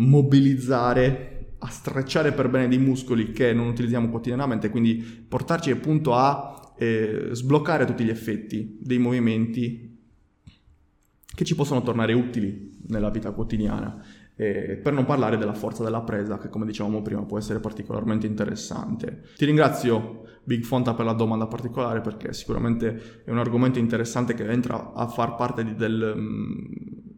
mobilizzare, 0.08 1.54
a 1.58 1.68
strecciare 1.68 2.32
per 2.32 2.48
bene 2.48 2.68
dei 2.68 2.78
muscoli 2.78 3.30
che 3.30 3.52
non 3.52 3.68
utilizziamo 3.68 4.08
quotidianamente, 4.08 4.70
quindi 4.70 4.96
portarci 4.96 5.70
appunto 5.70 6.14
a 6.14 6.74
eh, 6.76 7.28
sbloccare 7.32 7.84
tutti 7.84 8.04
gli 8.04 8.10
effetti 8.10 8.78
dei 8.80 8.98
movimenti 8.98 9.96
che 11.34 11.44
ci 11.44 11.54
possono 11.54 11.82
tornare 11.82 12.12
utili 12.14 12.76
nella 12.88 13.10
vita 13.10 13.30
quotidiana. 13.30 14.04
Eh, 14.40 14.78
per 14.80 14.92
non 14.92 15.04
parlare 15.04 15.36
della 15.36 15.52
forza 15.52 15.82
della 15.82 16.02
presa, 16.02 16.38
che 16.38 16.48
come 16.48 16.64
dicevamo 16.64 17.02
prima 17.02 17.24
può 17.24 17.38
essere 17.38 17.58
particolarmente 17.58 18.28
interessante. 18.28 19.22
Ti 19.36 19.44
ringrazio 19.44 20.26
Big 20.44 20.62
Fonta 20.62 20.94
per 20.94 21.04
la 21.04 21.12
domanda 21.12 21.48
particolare 21.48 22.00
perché 22.00 22.32
sicuramente 22.32 23.22
è 23.24 23.30
un 23.32 23.38
argomento 23.38 23.80
interessante 23.80 24.34
che 24.34 24.48
entra 24.48 24.92
a 24.94 25.08
far 25.08 25.34
parte 25.34 25.64
di, 25.64 25.74
del, 25.74 26.14
mm, 26.16 26.56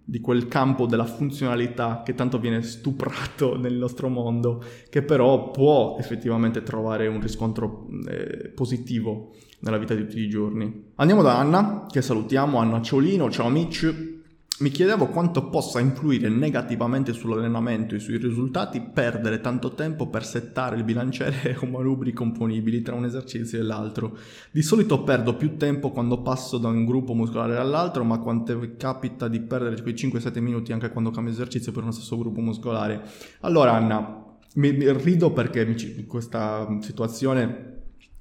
di 0.02 0.20
quel 0.20 0.48
campo 0.48 0.86
della 0.86 1.04
funzionalità 1.04 2.00
che 2.02 2.14
tanto 2.14 2.38
viene 2.38 2.62
stuprato 2.62 3.54
nel 3.60 3.74
nostro 3.74 4.08
mondo, 4.08 4.64
che 4.88 5.02
però 5.02 5.50
può 5.50 5.96
effettivamente 6.00 6.62
trovare 6.62 7.06
un 7.06 7.20
riscontro 7.20 7.86
eh, 8.08 8.48
positivo 8.48 9.34
nella 9.58 9.76
vita 9.76 9.94
di 9.94 10.06
tutti 10.06 10.20
i 10.20 10.28
giorni. 10.30 10.92
Andiamo 10.94 11.20
da 11.20 11.38
Anna, 11.38 11.84
che 11.86 12.00
salutiamo, 12.00 12.56
Anna 12.56 12.80
Ciolino, 12.80 13.30
ciao 13.30 13.46
amici. 13.46 14.19
Mi 14.60 14.68
chiedevo 14.68 15.06
quanto 15.06 15.48
possa 15.48 15.80
influire 15.80 16.28
negativamente 16.28 17.14
sull'allenamento 17.14 17.94
e 17.94 17.98
sui 17.98 18.18
risultati 18.18 18.82
perdere 18.82 19.40
tanto 19.40 19.72
tempo 19.72 20.08
per 20.08 20.22
settare 20.22 20.76
il 20.76 20.84
bilanciere 20.84 21.56
o 21.62 21.66
manubri 21.66 22.12
componibili 22.12 22.82
tra 22.82 22.94
un 22.94 23.06
esercizio 23.06 23.58
e 23.58 23.62
l'altro. 23.62 24.18
Di 24.50 24.60
solito 24.60 25.02
perdo 25.02 25.34
più 25.34 25.56
tempo 25.56 25.90
quando 25.90 26.20
passo 26.20 26.58
da 26.58 26.68
un 26.68 26.84
gruppo 26.84 27.14
muscolare 27.14 27.56
all'altro, 27.56 28.04
ma 28.04 28.18
quante 28.18 28.76
capita 28.76 29.28
di 29.28 29.40
perdere 29.40 29.80
quei 29.80 29.94
5-7 29.94 30.40
minuti 30.40 30.72
anche 30.74 30.90
quando 30.90 31.10
cambio 31.10 31.32
esercizio 31.32 31.72
per 31.72 31.84
uno 31.84 31.92
stesso 31.92 32.18
gruppo 32.18 32.42
muscolare? 32.42 33.02
Allora 33.40 33.72
Anna, 33.72 34.24
mi, 34.56 34.92
rido 34.92 35.32
perché 35.32 35.74
questa 36.06 36.68
situazione 36.80 37.69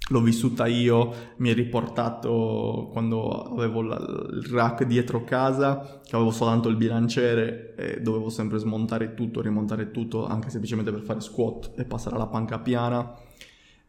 l'ho 0.10 0.22
vissuta 0.22 0.66
io, 0.66 1.14
mi 1.38 1.50
è 1.50 1.54
riportato 1.54 2.89
quando 2.91 3.30
avevo 3.30 3.82
la, 3.82 3.97
il 3.97 4.43
rack 4.50 4.84
dietro 4.84 5.24
casa, 5.24 6.02
che 6.04 6.16
avevo 6.16 6.32
soltanto 6.32 6.70
il 6.70 6.76
bilanciere 6.76 7.76
e 7.76 8.02
dovevo 8.02 8.30
sempre 8.30 8.58
smontare 8.58 9.14
tutto, 9.14 9.41
rimontare 9.41 9.91
tutto, 9.91 10.26
anche 10.26 10.50
semplicemente 10.50 10.91
per 10.91 11.02
fare 11.02 11.22
squat 11.22 11.74
e 11.78 11.86
passare 11.86 12.16
alla 12.16 12.28
panca 12.28 12.60
piana. 12.60 13.14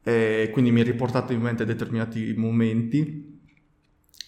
E 0.02 0.50
quindi 0.52 0.72
mi 0.72 0.80
è 0.80 0.84
riportato 0.84 1.32
in 1.32 1.40
mente 1.40 1.64
determinati 1.64 2.34
momenti 2.36 3.38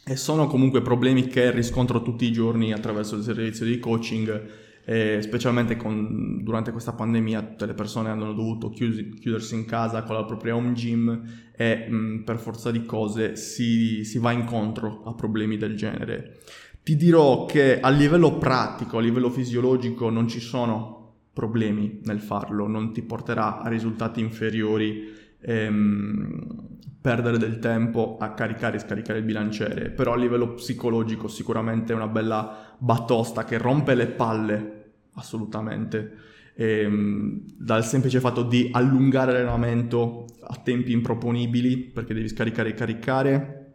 e 0.05 0.17
sono 0.17 0.47
comunque 0.47 0.83
problemi 0.83 1.27
che 1.29 1.51
riscontro 1.51 2.03
tutti 2.03 2.25
i 2.25 2.33
giorni 2.33 2.73
attraverso 2.73 3.17
il 3.17 3.23
servizio 3.23 3.65
di 3.65 3.79
coaching 3.79 4.71
e 4.85 5.21
specialmente 5.23 5.77
con, 5.77 6.43
durante 6.43 6.73
questa 6.73 6.93
pandemia 6.93 7.43
tutte 7.43 7.67
le 7.67 7.75
persone 7.75 8.11
hanno 8.11 8.33
dovuto 8.33 8.71
chiusi, 8.71 9.11
chiudersi 9.11 9.55
in 9.55 9.65
casa 9.65 10.03
con 10.03 10.17
la 10.17 10.25
propria 10.25 10.57
home 10.57 10.73
gym 10.73 11.23
e 11.55 11.89
mh, 11.89 12.23
per 12.25 12.39
forza 12.39 12.71
di 12.71 12.85
cose 12.85 13.37
si, 13.37 14.05
si 14.05 14.19
va 14.19 14.33
incontro 14.33 15.03
a 15.05 15.15
problemi 15.15 15.57
del 15.57 15.77
genere. 15.77 16.39
Ti 16.83 16.97
dirò 16.97 17.45
che 17.45 17.79
a 17.81 17.91
livello 17.91 18.39
pratico, 18.39 18.99
a 18.99 19.01
livello 19.01 19.31
fisiologico 19.31 20.11
non 20.11 20.27
ci 20.27 20.41
sono 20.41 21.01
problemi 21.33 22.01
nel 22.03 22.21
farlo, 22.21 22.67
non 22.67 22.93
ti 22.93 23.03
porterà 23.03 23.61
a 23.61 23.69
risultati 23.69 24.21
inferiori 24.21 25.13
ehm, 25.41 26.72
perdere 27.03 27.37
del 27.37 27.59
tempo 27.59 28.17
a 28.21 28.33
caricare 28.33 28.77
e 28.77 28.81
scaricare 28.81 29.19
il 29.19 29.25
bilanciere, 29.25 29.91
però 29.91 30.13
a 30.13 30.17
livello 30.17 30.55
psicologico 30.55 31.27
sicuramente 31.27 31.93
è 31.93 31.97
una 31.97 32.07
bella 32.07 32.77
batosta 32.79 33.45
che 33.45 33.59
rompe 33.59 33.97
le 33.97 34.07
palle, 34.07 34.85
assolutamente, 35.15 36.13
ehm, 36.55 37.43
dal 37.59 37.85
semplice 37.85 38.21
fatto 38.21 38.45
di 38.45 38.69
allungare 38.71 39.33
l'allenamento 39.33 40.27
a 40.43 40.57
tempi 40.63 40.93
improponibili, 40.93 41.77
perché 41.77 42.15
devi 42.15 42.29
scaricare 42.29 42.69
e 42.69 42.75
caricare, 42.75 43.75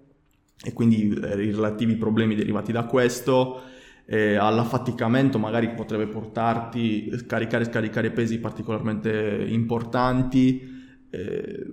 e 0.64 0.72
quindi 0.72 1.10
eh, 1.10 1.44
i 1.44 1.52
relativi 1.52 1.98
problemi 1.98 2.34
derivati 2.34 2.72
da 2.72 2.86
questo, 2.86 3.62
eh, 4.06 4.36
all'affaticamento 4.36 5.38
magari 5.38 5.74
potrebbe 5.74 6.08
portarti 6.08 7.10
a 7.12 7.18
scaricare 7.18 7.66
e 7.66 7.68
scaricare 7.68 8.12
pesi 8.12 8.40
particolarmente 8.40 9.46
importanti, 9.50 10.76
eh, 11.10 11.66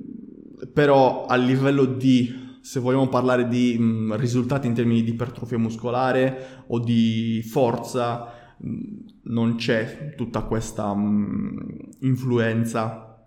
però 0.72 1.26
a 1.26 1.36
livello 1.36 1.84
di, 1.84 2.58
se 2.60 2.80
vogliamo 2.80 3.08
parlare 3.08 3.48
di 3.48 3.78
mh, 3.78 4.16
risultati 4.16 4.66
in 4.66 4.74
termini 4.74 5.02
di 5.02 5.10
ipertrofia 5.10 5.58
muscolare 5.58 6.64
o 6.68 6.78
di 6.78 7.42
forza, 7.46 8.54
mh, 8.58 8.78
non 9.22 9.56
c'è 9.56 10.14
tutta 10.16 10.42
questa 10.42 10.94
mh, 10.94 11.88
influenza 12.00 13.26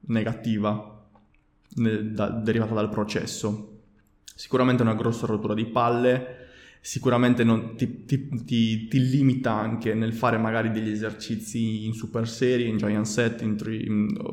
negativa 0.00 1.06
ne, 1.76 2.12
da, 2.12 2.28
derivata 2.30 2.74
dal 2.74 2.88
processo. 2.88 3.80
Sicuramente 4.34 4.82
una 4.82 4.94
grossa 4.94 5.26
rottura 5.26 5.54
di 5.54 5.66
palle, 5.66 6.47
sicuramente 6.80 7.44
non, 7.44 7.74
ti, 7.76 8.04
ti, 8.04 8.44
ti, 8.44 8.88
ti, 8.88 9.10
limita 9.10 9.52
anche 9.52 9.94
nel 9.94 10.12
fare 10.12 10.38
magari 10.38 10.70
degli 10.70 10.90
esercizi 10.90 11.84
in 11.84 11.92
super 11.92 12.28
serie, 12.28 12.66
in 12.66 12.76
giant 12.76 13.06
set, 13.06 13.42
in 13.42 13.56
tri, 13.56 13.86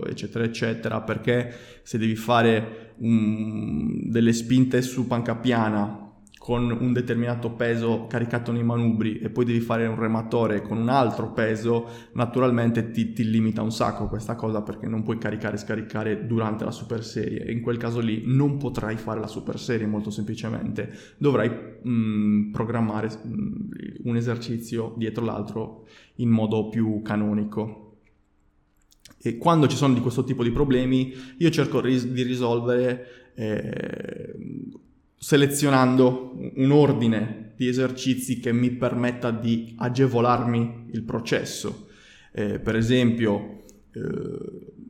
eccetera, 0.07 0.43
eccetera, 0.43 1.01
perché 1.01 1.53
se 1.83 1.97
devi 1.97 2.15
fare 2.15 2.93
un, 2.97 4.09
delle 4.09 4.33
spinte 4.33 4.81
su 4.81 5.07
panca 5.07 5.35
piana 5.35 6.04
con 6.45 6.69
un 6.79 6.93
determinato 6.93 7.49
peso 7.53 8.05
caricato 8.07 8.51
nei 8.51 8.61
manubri 8.61 9.17
e 9.17 9.31
poi 9.31 9.45
devi 9.45 9.61
fare 9.61 9.87
un 9.87 9.97
rematore 9.97 10.61
con 10.61 10.77
un 10.77 10.89
altro 10.89 11.31
peso, 11.31 11.87
naturalmente 12.11 12.91
ti, 12.91 13.13
ti 13.13 13.27
limita 13.27 13.63
un 13.63 13.71
sacco 13.71 14.07
questa 14.07 14.35
cosa 14.35 14.61
perché 14.61 14.85
non 14.85 15.01
puoi 15.01 15.17
caricare 15.17 15.55
e 15.55 15.57
scaricare 15.57 16.27
durante 16.27 16.63
la 16.63 16.69
super 16.69 17.03
serie. 17.03 17.51
In 17.51 17.61
quel 17.61 17.77
caso 17.77 17.99
lì 17.99 18.25
non 18.27 18.57
potrai 18.57 18.95
fare 18.95 19.19
la 19.19 19.25
super 19.25 19.57
serie 19.57 19.87
molto 19.87 20.11
semplicemente, 20.11 20.95
dovrai 21.17 21.49
mh, 21.49 21.89
mm, 21.89 22.51
programmare 22.51 23.07
mh, 23.07 23.27
mm, 23.27 23.53
un 24.03 24.15
esercizio 24.15 24.93
dietro 24.97 25.25
l'altro 25.25 25.87
in 26.17 26.29
modo 26.29 26.69
più 26.69 27.01
canonico. 27.01 27.95
E 29.19 29.37
quando 29.37 29.67
ci 29.67 29.77
sono 29.77 29.95
di 29.95 29.99
questo 29.99 30.23
tipo 30.23 30.43
di 30.43 30.51
problemi, 30.51 31.11
io 31.39 31.49
cerco 31.49 31.79
ris- 31.79 32.05
di 32.05 32.21
risolvere 32.21 33.31
eh, 33.33 34.35
selezionando 35.25 36.37
un 36.53 36.69
ordine 36.69 37.53
di 37.55 37.67
esercizi 37.67 38.39
che 38.39 38.53
mi 38.53 38.69
permetta 38.69 39.31
di 39.31 39.73
agevolarmi 39.75 40.89
il 40.91 41.01
processo. 41.01 41.87
Eh, 42.31 42.59
per 42.59 42.75
esempio, 42.75 43.63
eh, 43.91 44.01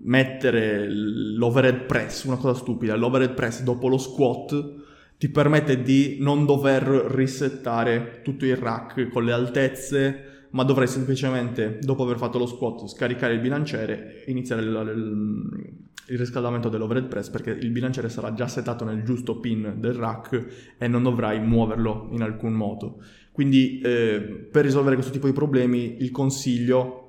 mettere 0.03 0.89
l'overhead 0.89 1.85
press, 1.85 2.25
una 2.25 2.35
cosa 2.35 2.59
stupida, 2.59 2.97
l'overhead 2.97 3.33
press 3.33 3.63
dopo 3.63 3.87
lo 3.87 3.97
squat 3.97 4.83
ti 5.17 5.29
permette 5.29 5.81
di 5.81 6.17
non 6.19 6.45
dover 6.45 6.83
risettare 6.83 8.19
tutto 8.21 8.43
il 8.43 8.57
rack 8.57 9.07
con 9.07 9.23
le 9.23 9.31
altezze, 9.31 10.47
ma 10.49 10.63
dovrai 10.63 10.87
semplicemente, 10.87 11.79
dopo 11.79 12.03
aver 12.03 12.17
fatto 12.17 12.39
lo 12.39 12.45
squat, 12.45 12.85
scaricare 12.87 13.35
il 13.35 13.39
bilanciere 13.39 14.25
e 14.25 14.31
iniziare 14.31 14.61
il 16.07 16.17
riscaldamento 16.17 16.69
dell'overhead 16.69 17.07
press 17.07 17.29
perché 17.29 17.51
il 17.51 17.71
bilanciere 17.71 18.09
sarà 18.09 18.33
già 18.33 18.47
settato 18.47 18.85
nel 18.85 19.03
giusto 19.03 19.39
pin 19.39 19.75
del 19.77 19.93
rack 19.93 20.75
e 20.77 20.87
non 20.87 21.03
dovrai 21.03 21.39
muoverlo 21.39 22.09
in 22.11 22.21
alcun 22.21 22.53
modo. 22.53 23.01
Quindi 23.31 23.79
eh, 23.79 24.47
per 24.51 24.63
risolvere 24.63 24.95
questo 24.95 25.11
tipo 25.11 25.27
di 25.27 25.33
problemi 25.33 25.97
il 26.01 26.11
consiglio 26.11 27.01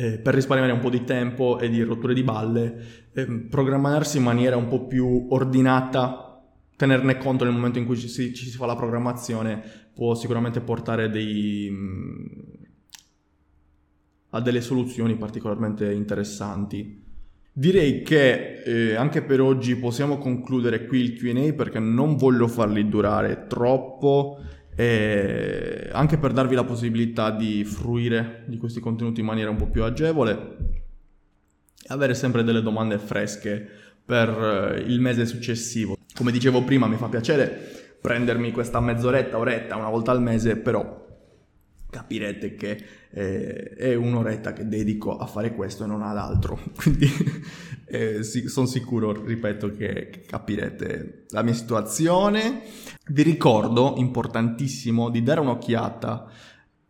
eh, 0.00 0.18
per 0.18 0.32
risparmiare 0.32 0.72
un 0.72 0.78
po' 0.78 0.90
di 0.90 1.02
tempo 1.02 1.58
e 1.58 1.68
di 1.68 1.82
rotture 1.82 2.14
di 2.14 2.22
balle, 2.22 3.08
eh, 3.12 3.26
programmarsi 3.26 4.18
in 4.18 4.22
maniera 4.22 4.56
un 4.56 4.68
po' 4.68 4.86
più 4.86 5.26
ordinata, 5.30 6.40
tenerne 6.76 7.18
conto 7.18 7.42
nel 7.42 7.52
momento 7.52 7.80
in 7.80 7.84
cui 7.84 7.96
ci 7.96 8.06
si, 8.06 8.32
ci 8.32 8.48
si 8.48 8.56
fa 8.56 8.66
la 8.66 8.76
programmazione, 8.76 9.60
può 9.92 10.14
sicuramente 10.14 10.60
portare 10.60 11.10
dei, 11.10 11.68
mh, 11.68 12.58
a 14.30 14.40
delle 14.40 14.60
soluzioni 14.60 15.16
particolarmente 15.16 15.92
interessanti. 15.92 17.06
Direi 17.58 18.02
che 18.02 18.62
eh, 18.62 18.94
anche 18.94 19.20
per 19.20 19.40
oggi 19.40 19.74
possiamo 19.74 20.18
concludere 20.18 20.86
qui 20.86 21.00
il 21.00 21.14
QA 21.18 21.54
perché 21.54 21.80
non 21.80 22.14
voglio 22.14 22.46
farli 22.46 22.88
durare 22.88 23.48
troppo, 23.48 24.38
eh, 24.76 25.88
anche 25.90 26.18
per 26.18 26.30
darvi 26.30 26.54
la 26.54 26.62
possibilità 26.62 27.32
di 27.32 27.64
fruire 27.64 28.44
di 28.46 28.58
questi 28.58 28.78
contenuti 28.78 29.18
in 29.18 29.26
maniera 29.26 29.50
un 29.50 29.56
po' 29.56 29.66
più 29.66 29.82
agevole 29.82 30.56
e 31.82 31.88
avere 31.88 32.14
sempre 32.14 32.44
delle 32.44 32.62
domande 32.62 32.96
fresche 32.96 33.68
per 34.04 34.28
eh, 34.76 34.80
il 34.82 35.00
mese 35.00 35.26
successivo. 35.26 35.96
Come 36.14 36.30
dicevo 36.30 36.62
prima, 36.62 36.86
mi 36.86 36.94
fa 36.94 37.08
piacere 37.08 37.96
prendermi 38.00 38.52
questa 38.52 38.78
mezz'oretta, 38.78 39.36
oretta, 39.36 39.74
una 39.74 39.90
volta 39.90 40.12
al 40.12 40.22
mese, 40.22 40.58
però 40.58 41.07
capirete 41.90 42.54
che 42.54 42.84
eh, 43.10 43.74
è 43.74 43.94
un'oretta 43.94 44.52
che 44.52 44.68
dedico 44.68 45.16
a 45.16 45.26
fare 45.26 45.54
questo 45.54 45.84
e 45.84 45.86
non 45.86 46.02
ad 46.02 46.16
altro. 46.16 46.58
Quindi 46.76 47.08
eh, 47.86 48.22
sì, 48.22 48.48
sono 48.48 48.66
sicuro, 48.66 49.24
ripeto, 49.24 49.70
che, 49.70 50.22
capirete 50.26 51.24
la 51.30 51.42
mia 51.42 51.54
situazione. 51.54 52.62
Vi 53.06 53.22
ricordo, 53.22 53.94
importantissimo, 53.96 55.08
di 55.08 55.22
dare 55.22 55.40
un'occhiata 55.40 56.30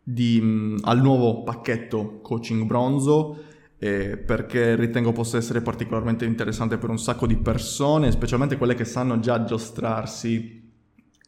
di, 0.03 0.76
al 0.82 1.01
nuovo 1.01 1.42
pacchetto 1.42 2.20
coaching 2.20 2.64
bronzo. 2.64 3.44
Eh, 3.80 4.16
perché 4.16 4.74
ritengo 4.74 5.12
possa 5.12 5.36
essere 5.36 5.61
particolarmente 5.61 6.24
interessante 6.24 6.78
per 6.78 6.90
un 6.90 6.99
sacco 6.99 7.28
di 7.28 7.36
persone, 7.36 8.11
specialmente 8.11 8.57
quelle 8.57 8.74
che 8.74 8.84
sanno 8.84 9.20
già 9.20 9.44
giostrarsi, 9.44 10.68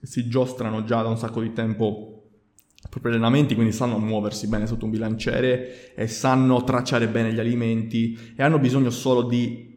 si 0.02 0.28
giostrano 0.28 0.82
già 0.82 1.00
da 1.00 1.10
un 1.10 1.16
sacco 1.16 1.42
di 1.42 1.52
tempo 1.52 2.19
propri 2.90 3.10
allenamenti, 3.10 3.54
quindi 3.54 3.72
sanno 3.72 3.98
muoversi 3.98 4.48
bene 4.48 4.66
sotto 4.66 4.84
un 4.84 4.90
bilanciere 4.90 5.94
e 5.94 6.06
sanno 6.08 6.62
tracciare 6.64 7.08
bene 7.08 7.32
gli 7.32 7.38
alimenti 7.38 8.18
e 8.36 8.42
hanno 8.42 8.58
bisogno 8.58 8.90
solo 8.90 9.22
di 9.22 9.68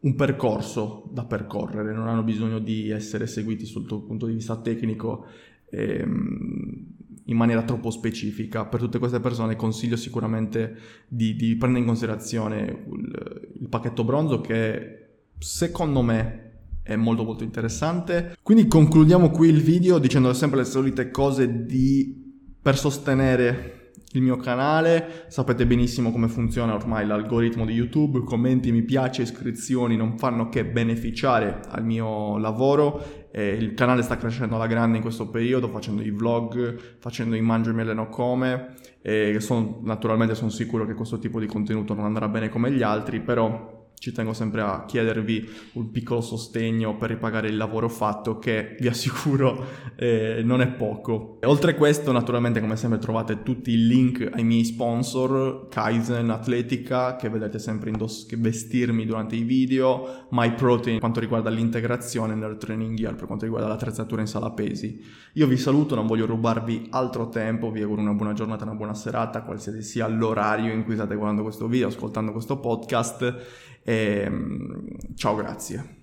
un 0.00 0.14
percorso 0.14 1.08
da 1.10 1.24
percorrere, 1.24 1.92
non 1.92 2.06
hanno 2.06 2.22
bisogno 2.22 2.58
di 2.58 2.90
essere 2.90 3.26
seguiti 3.26 3.64
sul 3.64 3.86
punto 3.86 4.26
di 4.26 4.34
vista 4.34 4.60
tecnico 4.60 5.26
ehm, 5.70 6.84
in 7.24 7.36
maniera 7.36 7.62
troppo 7.62 7.90
specifica. 7.90 8.66
Per 8.66 8.78
tutte 8.78 8.98
queste 8.98 9.18
persone 9.18 9.56
consiglio 9.56 9.96
sicuramente 9.96 10.76
di, 11.08 11.34
di 11.34 11.56
prendere 11.56 11.80
in 11.80 11.86
considerazione 11.86 12.84
il, 12.92 13.48
il 13.60 13.68
pacchetto 13.68 14.04
bronzo 14.04 14.40
che 14.42 15.06
secondo 15.38 16.02
me 16.02 16.42
è 16.82 16.94
molto 16.94 17.24
molto 17.24 17.42
interessante. 17.42 18.36
Quindi 18.42 18.68
concludiamo 18.68 19.30
qui 19.30 19.48
il 19.48 19.60
video 19.60 19.98
dicendo 19.98 20.32
sempre 20.34 20.58
le 20.58 20.66
solite 20.66 21.10
cose 21.10 21.64
di 21.64 22.25
per 22.66 22.76
sostenere 22.76 23.92
il 24.14 24.22
mio 24.22 24.36
canale. 24.38 25.26
Sapete 25.28 25.64
benissimo 25.66 26.10
come 26.10 26.26
funziona 26.26 26.74
ormai 26.74 27.06
l'algoritmo 27.06 27.64
di 27.64 27.72
YouTube, 27.72 28.24
commenti, 28.24 28.72
mi 28.72 28.82
piace, 28.82 29.22
iscrizioni 29.22 29.94
non 29.94 30.18
fanno 30.18 30.48
che 30.48 30.64
beneficiare 30.64 31.60
al 31.68 31.84
mio 31.84 32.38
lavoro. 32.38 33.28
Eh, 33.30 33.50
il 33.50 33.74
canale 33.74 34.02
sta 34.02 34.16
crescendo 34.16 34.56
alla 34.56 34.66
grande 34.66 34.96
in 34.96 35.02
questo 35.04 35.28
periodo, 35.28 35.68
facendo 35.68 36.02
i 36.02 36.10
vlog, 36.10 36.96
facendo 36.98 37.36
i 37.36 37.40
mangio 37.40 37.70
e 37.70 37.72
mi 37.72 38.08
come. 38.08 38.74
E 39.00 39.38
son, 39.38 39.82
naturalmente 39.82 40.34
sono 40.34 40.50
sicuro 40.50 40.86
che 40.86 40.94
questo 40.94 41.20
tipo 41.20 41.38
di 41.38 41.46
contenuto 41.46 41.94
non 41.94 42.04
andrà 42.04 42.26
bene 42.26 42.48
come 42.48 42.72
gli 42.72 42.82
altri, 42.82 43.20
però 43.20 43.75
ci 43.98 44.12
tengo 44.12 44.32
sempre 44.32 44.60
a 44.60 44.84
chiedervi 44.86 45.48
un 45.72 45.90
piccolo 45.90 46.20
sostegno 46.20 46.96
per 46.96 47.10
ripagare 47.10 47.48
il 47.48 47.56
lavoro 47.56 47.88
fatto 47.88 48.38
che 48.38 48.76
vi 48.78 48.88
assicuro 48.88 49.64
eh, 49.96 50.42
non 50.44 50.60
è 50.60 50.68
poco. 50.68 51.38
E 51.40 51.46
oltre 51.46 51.72
a 51.72 51.74
questo 51.74 52.12
naturalmente 52.12 52.60
come 52.60 52.76
sempre 52.76 52.98
trovate 52.98 53.42
tutti 53.42 53.72
i 53.72 53.86
link 53.86 54.28
ai 54.32 54.44
miei 54.44 54.64
sponsor 54.64 55.68
Kaizen 55.68 56.30
Atletica 56.30 57.16
che 57.16 57.28
vedete 57.28 57.58
sempre 57.58 57.90
indoss- 57.90 58.34
vestirmi 58.36 59.06
durante 59.06 59.34
i 59.34 59.42
video, 59.42 60.26
MyProtein 60.30 60.92
per 60.92 61.00
quanto 61.00 61.20
riguarda 61.20 61.50
l'integrazione 61.50 62.34
nel 62.34 62.56
training 62.58 62.96
gear 62.96 63.14
per 63.14 63.26
quanto 63.26 63.44
riguarda 63.44 63.68
l'attrezzatura 63.68 64.20
in 64.20 64.26
sala 64.26 64.50
pesi. 64.50 65.02
Io 65.34 65.46
vi 65.46 65.56
saluto, 65.56 65.94
non 65.94 66.06
voglio 66.06 66.26
rubarvi 66.26 66.88
altro 66.90 67.28
tempo, 67.28 67.70
vi 67.70 67.82
auguro 67.82 68.00
una 68.00 68.12
buona 68.12 68.32
giornata, 68.32 68.64
una 68.64 68.74
buona 68.74 68.94
serata, 68.94 69.42
qualsiasi 69.42 69.82
sia 69.82 70.06
l'orario 70.06 70.72
in 70.72 70.84
cui 70.84 70.94
state 70.94 71.14
guardando 71.14 71.42
questo 71.42 71.66
video, 71.66 71.88
ascoltando 71.88 72.32
questo 72.32 72.58
podcast 72.58 73.74
e, 73.86 74.22
ehm, 74.26 75.14
ciao, 75.14 75.36
grazie. 75.36 75.95